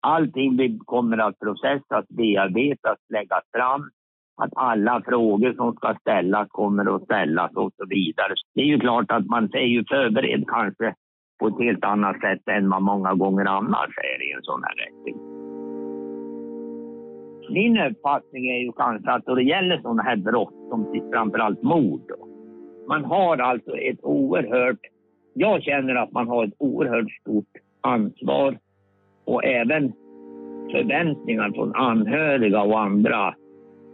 allting 0.00 0.78
kommer 0.78 1.18
att 1.18 1.38
processas, 1.38 2.08
bearbetas, 2.08 2.98
läggas 3.08 3.44
fram. 3.56 3.90
Att 4.38 4.52
alla 4.56 5.02
frågor 5.08 5.52
som 5.52 5.72
ska 5.74 5.94
ställas 6.00 6.48
kommer 6.48 6.96
att 6.96 7.02
ställas 7.02 7.50
och 7.54 7.72
så 7.76 7.86
vidare. 7.88 8.34
Det 8.54 8.60
är 8.60 8.66
ju 8.66 8.80
klart 8.80 9.10
att 9.10 9.26
man 9.26 9.44
är 9.52 9.66
ju 9.76 9.84
förberedd 9.84 10.44
kanske 10.48 10.94
på 11.40 11.46
ett 11.48 11.58
helt 11.58 11.84
annat 11.84 12.20
sätt 12.20 12.48
än 12.48 12.68
man 12.68 12.82
många 12.82 13.14
gånger 13.14 13.44
annars 13.44 13.90
är 13.96 14.22
i 14.28 14.32
en 14.32 14.42
sån 14.42 14.62
här 14.64 14.74
rättegång. 14.74 15.28
Min 17.50 17.80
uppfattning 17.80 18.48
är 18.48 18.58
ju 18.58 18.72
kanske 18.72 19.10
att 19.10 19.26
då 19.26 19.34
det 19.34 19.42
gäller 19.42 19.80
sådana 19.80 20.02
här 20.02 20.16
brott, 20.16 20.54
som 20.70 21.10
framförallt 21.12 21.62
mord, 21.62 22.00
då, 22.08 22.28
man 22.88 23.04
har 23.04 23.38
alltså 23.38 23.76
ett 23.76 23.98
oerhört... 24.02 24.80
Jag 25.34 25.62
känner 25.62 25.94
att 25.94 26.12
man 26.12 26.28
har 26.28 26.44
ett 26.44 26.54
oerhört 26.58 27.12
stort 27.20 27.52
ansvar 27.80 28.58
och 29.24 29.44
även 29.44 29.92
förväntningar 30.70 31.50
från 31.50 31.74
anhöriga 31.74 32.62
och 32.62 32.80
andra 32.80 33.34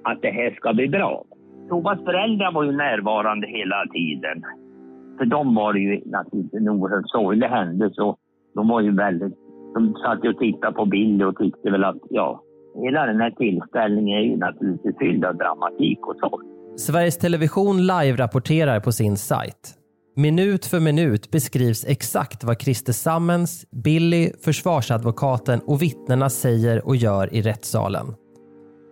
att 0.04 0.22
det 0.22 0.30
här 0.30 0.50
ska 0.50 0.74
bli 0.74 0.88
bra. 0.88 1.24
Tovas 1.68 1.98
föräldrar 2.04 2.52
var 2.52 2.64
ju 2.64 2.72
närvarande 2.72 3.46
hela 3.46 3.78
tiden. 3.92 4.42
För 5.18 5.24
dem 5.24 5.54
var 5.54 5.72
det 5.72 5.78
ju 5.78 6.02
naturligtvis 6.06 6.60
en 6.60 6.68
oerhört 6.68 7.08
sorglig 7.08 7.46
händelse 7.46 8.02
och 8.02 8.16
de 8.54 8.68
var 8.68 8.80
ju 8.80 8.94
väldigt... 8.94 9.34
De 9.74 9.94
satt 9.94 10.24
ju 10.24 10.28
och 10.28 10.38
tittade 10.38 10.72
på 10.72 10.86
Billy 10.86 11.24
och 11.24 11.36
tyckte 11.36 11.70
väl 11.70 11.84
att, 11.84 11.96
ja, 12.10 12.42
hela 12.82 13.06
den 13.06 13.20
här 13.20 13.30
tillställningen 13.30 14.18
är 14.18 14.22
ju 14.22 14.36
naturligtvis 14.36 14.98
fylld 14.98 15.24
av 15.24 15.36
dramatik 15.36 16.06
och 16.06 16.16
sorg. 16.16 16.46
Sveriges 16.76 17.18
Television 17.18 17.76
live-rapporterar 17.76 18.80
på 18.80 18.92
sin 18.92 19.16
sajt. 19.16 19.74
Minut 20.16 20.66
för 20.66 20.80
minut 20.80 21.30
beskrivs 21.30 21.84
exakt 21.88 22.44
vad 22.44 22.60
Christer 22.60 22.92
Sammens, 22.92 23.66
Billy, 23.84 24.30
försvarsadvokaten 24.44 25.60
och 25.66 25.82
vittnena 25.82 26.30
säger 26.30 26.86
och 26.86 26.96
gör 26.96 27.34
i 27.34 27.42
rättssalen. 27.42 28.06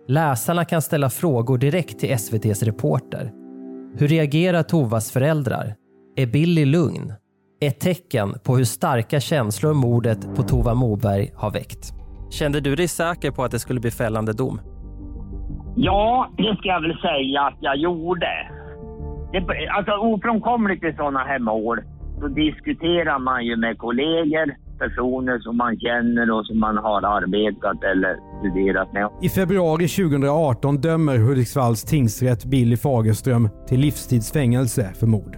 Läsarna 0.07 0.65
kan 0.65 0.81
ställa 0.81 1.09
frågor 1.09 1.57
direkt 1.57 1.99
till 1.99 2.11
SVTs 2.11 2.63
reporter. 2.63 3.31
Hur 3.97 4.07
reagerar 4.07 4.63
Tovas 4.63 5.11
föräldrar? 5.11 5.75
Är 6.15 6.25
Billy 6.25 6.65
lugn? 6.65 7.13
Ett 7.61 7.79
tecken 7.79 8.33
på 8.45 8.57
hur 8.57 8.63
starka 8.63 9.19
känslor 9.19 9.73
mordet 9.73 10.35
på 10.35 10.43
Tova 10.43 10.73
Moberg 10.73 11.31
har 11.35 11.51
väckt. 11.51 11.93
Kände 12.31 12.59
du 12.59 12.75
dig 12.75 12.87
säker 12.87 13.31
på 13.31 13.43
att 13.43 13.51
det 13.51 13.59
skulle 13.59 13.79
bli 13.79 13.91
fällande 13.91 14.33
dom? 14.33 14.59
Ja, 15.75 16.29
det 16.37 16.55
ska 16.57 16.67
jag 16.67 16.81
väl 16.81 16.97
säga 16.97 17.41
att 17.41 17.57
jag 17.59 17.77
gjorde. 17.77 18.31
Det, 19.31 19.67
alltså 19.69 19.91
ofrånkomligt 19.91 20.83
i 20.83 20.93
sådana 20.97 21.19
här 21.19 21.39
mål 21.39 21.81
så 22.19 22.27
diskuterar 22.27 23.19
man 23.19 23.45
ju 23.45 23.55
med 23.57 23.77
kollegor, 23.77 24.55
personer 24.83 25.39
som 25.39 25.57
man 25.57 25.79
känner 25.79 26.31
och 26.31 26.45
som 26.45 26.59
man 26.59 26.77
har 26.77 27.01
arbetat 27.17 27.83
eller 27.83 28.13
studerat 28.39 28.93
med. 28.93 29.09
I 29.21 29.29
februari 29.29 29.87
2018 29.87 30.81
dömer 30.81 31.17
Hudiksvalls 31.17 31.83
tingsrätt 31.83 32.45
Billy 32.45 32.77
Fagerström 32.77 33.49
till 33.67 33.79
livstidsfängelse 33.79 34.93
för 34.99 35.07
mord. 35.07 35.37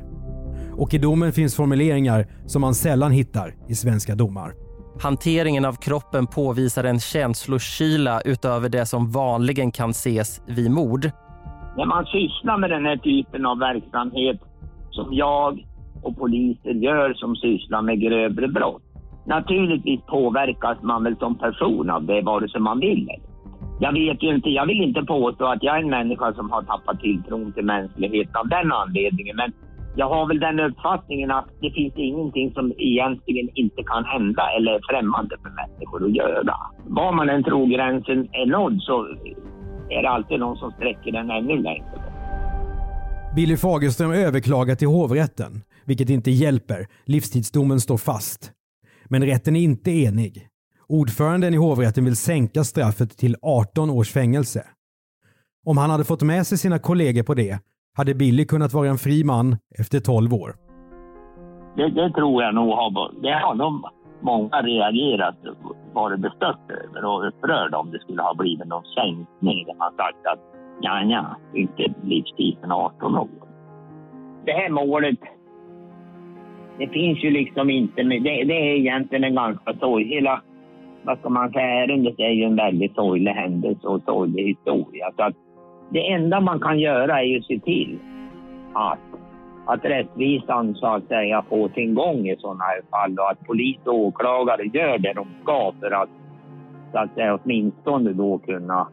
Och 0.78 0.94
i 0.94 0.98
domen 0.98 1.32
finns 1.32 1.56
formuleringar 1.56 2.26
som 2.46 2.62
man 2.62 2.74
sällan 2.74 3.12
hittar 3.12 3.54
i 3.70 3.76
svenska 3.76 4.16
domar. 4.16 4.54
Hanteringen 5.02 5.66
av 5.66 5.74
kroppen 5.74 6.28
påvisar 6.28 6.84
en 6.84 7.00
känslokyla 7.00 8.22
utöver 8.22 8.70
det 8.70 8.86
som 8.86 9.12
vanligen 9.12 9.72
kan 9.72 9.90
ses 9.90 10.42
vid 10.48 10.72
mord. 10.72 11.04
När 11.78 11.86
man 11.86 12.06
sysslar 12.06 12.58
med 12.58 12.70
den 12.70 12.86
här 12.86 12.98
typen 12.98 13.46
av 13.46 13.60
verksamhet 13.60 14.40
som 14.92 15.14
jag 15.14 15.66
och 16.04 16.18
poliser 16.18 16.74
gör 16.74 17.14
som 17.14 17.36
sysslar 17.36 17.82
med 17.82 18.02
grövre 18.02 18.48
brott. 18.48 18.82
Naturligtvis 19.26 20.02
påverkas 20.02 20.78
man 20.82 21.04
väl 21.04 21.18
som 21.18 21.38
person 21.38 21.90
av 21.90 22.06
det, 22.06 22.22
vare 22.22 22.50
sig 22.50 22.62
man 22.62 22.80
vill 22.80 23.10
Jag 23.80 23.94
vet 23.94 24.24
ju 24.24 24.36
inte, 24.36 24.50
jag 24.50 24.66
vill 24.66 24.82
inte 24.82 25.02
påstå 25.02 25.46
att 25.46 25.64
jag 25.64 25.78
är 25.78 25.82
en 25.82 25.90
människa 25.90 26.34
som 26.34 26.52
har 26.52 26.62
tappat 26.62 27.00
tilltron 27.00 27.54
till 27.54 27.66
mänskligheten 27.66 28.36
av 28.36 28.48
den 28.48 28.72
anledningen, 28.72 29.36
men 29.36 29.52
jag 29.96 30.10
har 30.10 30.28
väl 30.28 30.40
den 30.40 30.60
uppfattningen 30.60 31.32
att 31.32 31.48
det 31.62 31.72
finns 31.72 31.94
ingenting 31.96 32.52
som 32.54 32.74
egentligen 32.78 33.50
inte 33.54 33.84
kan 33.84 34.06
hända 34.06 34.44
eller 34.58 34.72
är 34.72 34.82
främmande 34.90 35.36
för 35.44 35.50
människor 35.50 36.06
att 36.06 36.16
göra. 36.16 36.56
Var 36.88 37.12
man 37.12 37.30
än 37.30 37.44
tror 37.44 37.66
gränsen 37.66 38.28
är 38.32 38.46
nådd 38.46 38.82
så 38.82 39.06
är 39.90 40.02
det 40.02 40.10
alltid 40.10 40.40
någon 40.40 40.58
som 40.58 40.72
sträcker 40.72 41.12
den 41.12 41.32
ännu 41.32 41.62
längre. 41.62 42.02
Billy 43.36 43.58
Fagerström 43.58 44.12
överklagar 44.12 44.76
till 44.76 44.88
hovrätten, 44.88 45.62
vilket 45.86 46.10
inte 46.10 46.32
hjälper. 46.32 46.88
Livstidsdomen 47.06 47.80
står 47.80 47.98
fast. 47.98 48.55
Men 49.10 49.26
rätten 49.26 49.56
är 49.56 49.62
inte 49.62 49.92
enig. 49.92 50.48
Ordföranden 50.88 51.54
i 51.54 51.58
hovrätten 51.58 52.06
vill 52.06 52.16
sänka 52.16 52.64
straffet 52.64 53.18
till 53.18 53.36
18 53.42 53.90
års 53.90 54.12
fängelse. 54.12 54.64
Om 55.66 55.78
han 55.78 55.90
hade 55.90 56.04
fått 56.04 56.22
med 56.22 56.48
sig 56.48 56.58
sina 56.58 56.80
kollegor 56.80 57.24
på 57.24 57.34
det 57.34 57.60
hade 57.98 58.16
Billy 58.16 58.46
kunnat 58.46 58.74
vara 58.74 58.90
en 58.90 58.98
fri 58.98 59.24
man 59.24 59.58
efter 59.80 60.00
12 60.00 60.34
år. 60.34 60.56
Det, 61.76 61.90
det 61.90 62.14
tror 62.14 62.44
jag 62.44 62.56
nog 62.56 62.70
har, 62.70 63.22
det 63.22 63.34
har 63.34 63.56
nog 63.56 63.86
många 64.22 64.62
reagerat, 64.62 65.36
varit 65.94 66.20
bestört 66.20 66.72
över 66.72 67.06
och 67.06 67.28
upprörda 67.28 67.78
om 67.78 67.92
det 67.92 68.00
skulle 68.00 68.22
ha 68.22 68.36
blivit 68.36 68.68
någon 68.68 68.84
sänkning 68.98 69.66
där 69.66 69.76
man 69.76 69.92
sagt 69.92 70.26
att 70.34 70.40
ja, 70.82 71.04
ja, 71.04 71.38
inte 71.54 71.84
livstid 72.04 72.58
men 72.62 72.72
18 72.72 73.16
år. 73.16 73.30
Det 74.46 74.52
här 74.52 74.70
målet, 74.70 75.20
det 76.78 76.88
finns 76.88 77.24
ju 77.24 77.30
liksom 77.32 77.70
inte, 77.70 78.04
det, 78.04 78.20
det 78.20 78.72
är 78.72 78.76
egentligen 78.76 79.24
en 79.24 79.36
ganska 79.36 79.74
sorglig, 79.74 80.16
hela, 80.16 80.42
vad 81.04 81.20
ska 81.20 81.30
man 81.30 81.52
säga, 81.52 81.84
ärendet 81.84 82.20
är 82.20 82.30
ju 82.30 82.44
en 82.44 82.56
väldigt 82.56 82.96
sorglig 82.96 83.32
händelse 83.32 83.88
och 83.88 84.02
sorglig 84.06 84.44
historia. 84.44 85.12
Så 85.18 85.24
att 85.24 85.36
det 85.90 86.12
enda 86.12 86.40
man 86.40 86.60
kan 86.60 86.80
göra 86.80 87.20
är 87.20 87.24
ju 87.24 87.40
att 87.40 87.46
se 87.46 87.60
till 87.60 88.00
att, 88.74 89.00
att 89.66 89.86
rättvisan 89.86 90.76
så 90.76 90.88
att 90.88 91.08
säga 91.08 91.46
får 91.50 91.70
sin 91.70 91.96
gång 91.96 92.28
i 92.28 92.36
sådana 92.40 92.64
här 92.64 92.82
fall 92.92 93.20
och 93.20 93.32
att 93.32 93.48
polis 93.48 93.78
och 93.86 94.00
åklagare 94.00 94.64
gör 94.74 94.98
det 94.98 95.14
de 95.14 95.28
ska 95.44 95.74
för 95.80 95.92
att 95.92 96.10
så 96.92 96.98
att 96.98 97.14
säga 97.14 97.40
åtminstone 97.44 98.14
då 98.14 98.38
kunna 98.38 98.88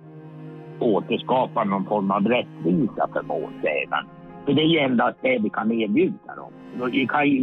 återskapa 0.81 1.65
någon 1.65 1.85
form 1.85 2.11
av 2.11 2.29
rättvisa 2.29 3.09
för 3.13 3.23
målsägaren. 3.23 4.07
För 4.45 4.53
det 4.53 4.63
är 4.63 4.67
ju 4.67 4.79
endast 4.79 5.19
det 5.23 5.39
vi 5.39 5.51
kan 5.51 5.73
erbjuda 5.73 6.35
dem. 6.37 6.53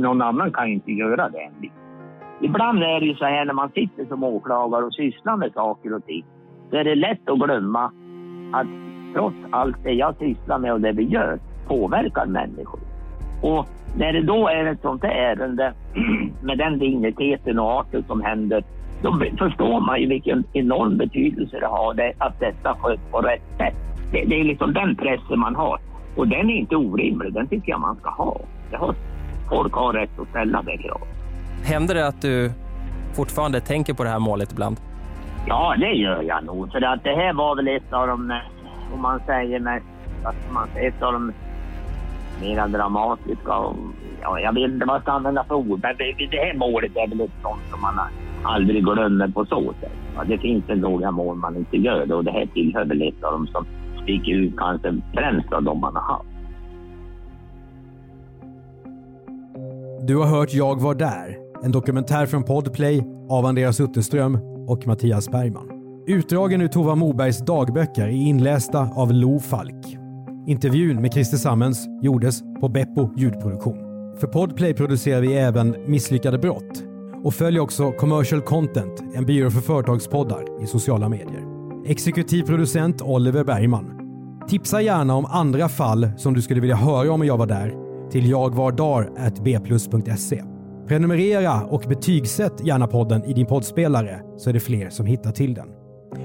Någon 0.02 0.22
annan 0.22 0.52
kan 0.52 0.68
ju 0.68 0.74
inte 0.74 0.92
göra 0.92 1.30
det. 1.30 1.50
Ibland 2.42 2.84
är 2.84 3.00
det 3.00 3.06
ju 3.06 3.16
så 3.16 3.26
här 3.26 3.46
när 3.46 3.54
man 3.54 3.70
sitter 3.70 4.06
som 4.06 4.24
åklagare 4.24 4.86
och 4.86 4.94
sysslar 4.94 5.38
med 5.38 5.54
saker 5.54 5.94
och 5.94 6.06
ting. 6.06 6.26
Så 6.70 6.76
är 6.76 6.84
det 6.84 6.96
lätt 6.96 7.30
att 7.30 7.40
glömma 7.40 7.92
att 8.54 8.68
trots 9.14 9.36
allt 9.50 9.84
det 9.84 9.92
jag 9.92 10.16
sysslar 10.18 10.60
med 10.60 10.74
och 10.74 10.82
det 10.82 10.92
vi 10.92 11.04
gör 11.04 11.40
påverkar 11.68 12.26
människor. 12.26 12.80
Och 13.42 13.66
när 13.98 14.14
det 14.14 14.22
då 14.22 14.48
är 14.48 14.66
ett 14.66 14.82
sånt 14.82 15.04
här 15.04 15.12
ärende 15.12 15.74
med 16.44 16.58
den 16.58 16.80
digniteten 16.80 17.60
och 17.60 17.72
arten 17.80 18.04
som 18.08 18.22
händer 18.22 18.64
då 19.02 19.20
förstår 19.38 19.80
man 19.80 20.02
ju 20.02 20.08
vilken 20.08 20.44
enorm 20.54 20.98
betydelse 20.98 21.60
det 21.60 21.68
har 21.68 22.14
att 22.18 22.40
detta 22.40 22.76
sköts 22.76 23.02
på 23.12 23.18
rätt 23.18 23.44
sätt. 23.58 23.76
Det, 24.12 24.26
det, 24.26 24.40
är 24.40 24.44
liksom 24.44 24.74
den 24.74 24.96
pressen 24.96 25.40
man 25.40 25.56
har. 25.56 25.80
Och 26.20 26.28
den 26.28 26.50
är 26.50 26.54
inte 26.54 26.76
orimlig, 26.76 27.34
den 27.34 27.48
tycker 27.48 27.72
jag 27.72 27.80
man 27.80 27.96
ska 27.96 28.10
ha. 28.10 28.42
Har, 28.74 28.96
folk 29.50 29.74
har 29.74 29.94
rätt 29.94 30.20
att 30.20 30.30
ställa 30.30 30.62
det 30.62 30.78
kravet. 30.78 31.08
Händer 31.64 31.96
det 31.96 32.08
att 32.08 32.22
du 32.22 32.52
fortfarande 33.14 33.62
tänker 33.62 33.94
på 33.94 34.04
det 34.04 34.10
här 34.10 34.20
målet 34.20 34.52
ibland? 34.52 34.78
Ja, 35.48 35.76
det 35.78 35.92
gör 35.92 36.22
jag 36.22 36.44
nog. 36.44 36.72
För 36.72 36.82
att 36.82 37.04
det 37.04 37.16
här 37.16 37.34
var 37.34 37.56
väl 37.56 37.68
ett 37.68 37.94
av 37.94 38.08
de, 38.08 38.40
om 38.94 39.02
man 39.02 39.20
säger 39.26 39.60
mest, 39.60 39.86
att 40.24 40.54
man 40.54 40.68
ett 40.76 41.02
av 41.02 41.14
de 41.14 41.34
mera 42.42 42.68
dramatiska. 42.68 43.56
Och, 43.56 43.76
ja, 44.22 44.40
jag 44.40 44.54
vet 44.54 44.70
inte 44.70 44.86
vad 44.86 44.96
jag 44.96 45.02
ska 45.02 45.12
använda 45.12 45.44
för 45.44 45.56
ord, 45.56 45.80
men 45.84 45.96
det, 45.98 46.28
det 46.32 46.38
här 46.38 46.54
målet 46.54 46.92
är 46.96 47.08
väl 47.08 47.22
ett 47.22 47.42
sånt 47.42 47.62
som 47.72 47.82
man 47.82 48.00
aldrig 48.44 48.84
glömmer 48.84 49.28
på 49.28 49.46
så 49.46 49.74
sätt. 49.82 49.92
Ja, 50.16 50.24
det 50.24 50.38
finns 50.38 50.70
väl 50.70 50.80
några 50.80 51.12
mål 51.12 51.36
man 51.36 51.56
inte 51.56 51.78
gör 51.78 52.12
och 52.12 52.24
det 52.24 52.32
här 52.32 52.46
tillhör 52.46 52.86
väl 52.86 53.02
ett 53.02 53.24
av 53.24 53.32
dem 53.32 53.48
som 53.48 53.66
fick 54.10 54.28
ut 54.28 54.58
kanske 54.58 55.02
främst 55.14 55.54
av 55.54 55.64
de 55.64 55.80
man 55.80 55.96
har 55.96 56.02
haft. 56.02 56.30
Du 60.08 60.18
har 60.18 60.26
hört 60.26 60.54
Jag 60.54 60.82
var 60.82 60.96
där, 60.96 61.38
en 61.64 61.72
dokumentär 61.72 62.26
från 62.26 62.44
Podplay 62.44 63.04
av 63.30 63.46
Andreas 63.46 63.82
Utterström 63.82 64.36
och 64.68 64.88
Mattias 64.88 65.30
Bergman. 65.30 65.70
Utdragen 66.08 66.62
ur 66.62 66.68
Tova 66.68 66.96
Mobergs 66.96 67.46
dagböcker 67.46 68.04
är 68.04 68.12
inlästa 68.12 68.90
av 68.96 69.14
Lo 69.14 69.40
Falk. 69.40 69.98
Intervjun 70.48 71.02
med 71.02 71.14
Christer 71.14 71.38
Sammens 71.38 71.88
gjordes 72.02 72.42
på 72.62 72.70
Beppo 72.70 73.10
ljudproduktion. 73.18 73.78
För 74.20 74.28
Podplay 74.28 74.74
producerar 74.74 75.22
vi 75.22 75.34
även 75.34 75.76
Misslyckade 75.88 76.38
brott 76.38 76.84
och 77.24 77.34
följ 77.34 77.60
också 77.60 77.92
Commercial 77.92 78.42
Content, 78.42 79.04
en 79.16 79.26
byrå 79.26 79.50
för 79.50 79.62
företagspoddar 79.62 80.64
i 80.64 80.68
sociala 80.68 81.10
medier. 81.10 81.44
Exekutiv 81.86 82.44
producent 82.44 83.02
Oliver 83.02 83.44
Bergman. 83.44 83.99
Tipsa 84.50 84.82
gärna 84.82 85.16
om 85.16 85.26
andra 85.26 85.70
fall 85.70 86.10
som 86.18 86.34
du 86.34 86.42
skulle 86.42 86.62
vilja 86.62 86.76
höra 86.76 87.12
om 87.12 87.26
jag 87.26 87.38
var 87.38 87.46
där 87.46 87.74
till 88.12 88.30
jagvardar.bplus.se. 88.30 90.44
Prenumerera 90.88 91.66
och 91.66 91.84
betygsätt 91.88 92.66
gärna 92.66 92.88
podden 92.88 93.24
i 93.24 93.34
din 93.34 93.46
poddspelare 93.46 94.20
så 94.38 94.50
är 94.50 94.54
det 94.54 94.60
fler 94.60 94.90
som 94.90 95.06
hittar 95.06 95.32
till 95.32 95.54
den. 95.54 95.68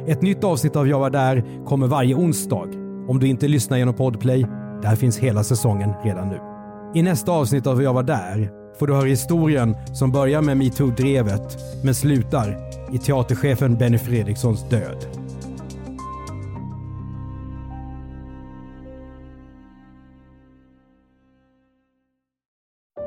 Ett 0.06 0.22
nytt 0.22 0.44
avsnitt 0.44 0.76
av 0.76 0.88
Jag 0.88 0.98
var 0.98 1.10
där 1.10 1.64
kommer 1.66 1.86
varje 1.86 2.14
onsdag. 2.14 2.68
Om 3.08 3.18
du 3.18 3.26
inte 3.26 3.48
lyssnar 3.48 3.78
genom 3.78 3.94
Podplay, 3.94 4.46
där 4.82 4.96
finns 4.96 5.18
hela 5.18 5.44
säsongen 5.44 5.92
redan 6.04 6.28
nu. 6.28 6.40
I 6.94 7.02
nästa 7.02 7.32
avsnitt 7.32 7.66
av 7.66 7.82
Jag 7.82 7.92
var 7.92 8.02
där 8.02 8.50
får 8.78 8.86
du 8.86 8.94
höra 8.94 9.06
historien 9.06 9.76
som 9.92 10.12
börjar 10.12 10.42
med 10.42 10.56
metoo-drevet 10.56 11.58
men 11.84 11.94
slutar 11.94 12.56
i 12.92 12.98
teaterchefen 12.98 13.76
Benny 13.76 13.98
Fredrikssons 13.98 14.68
död. 14.68 15.23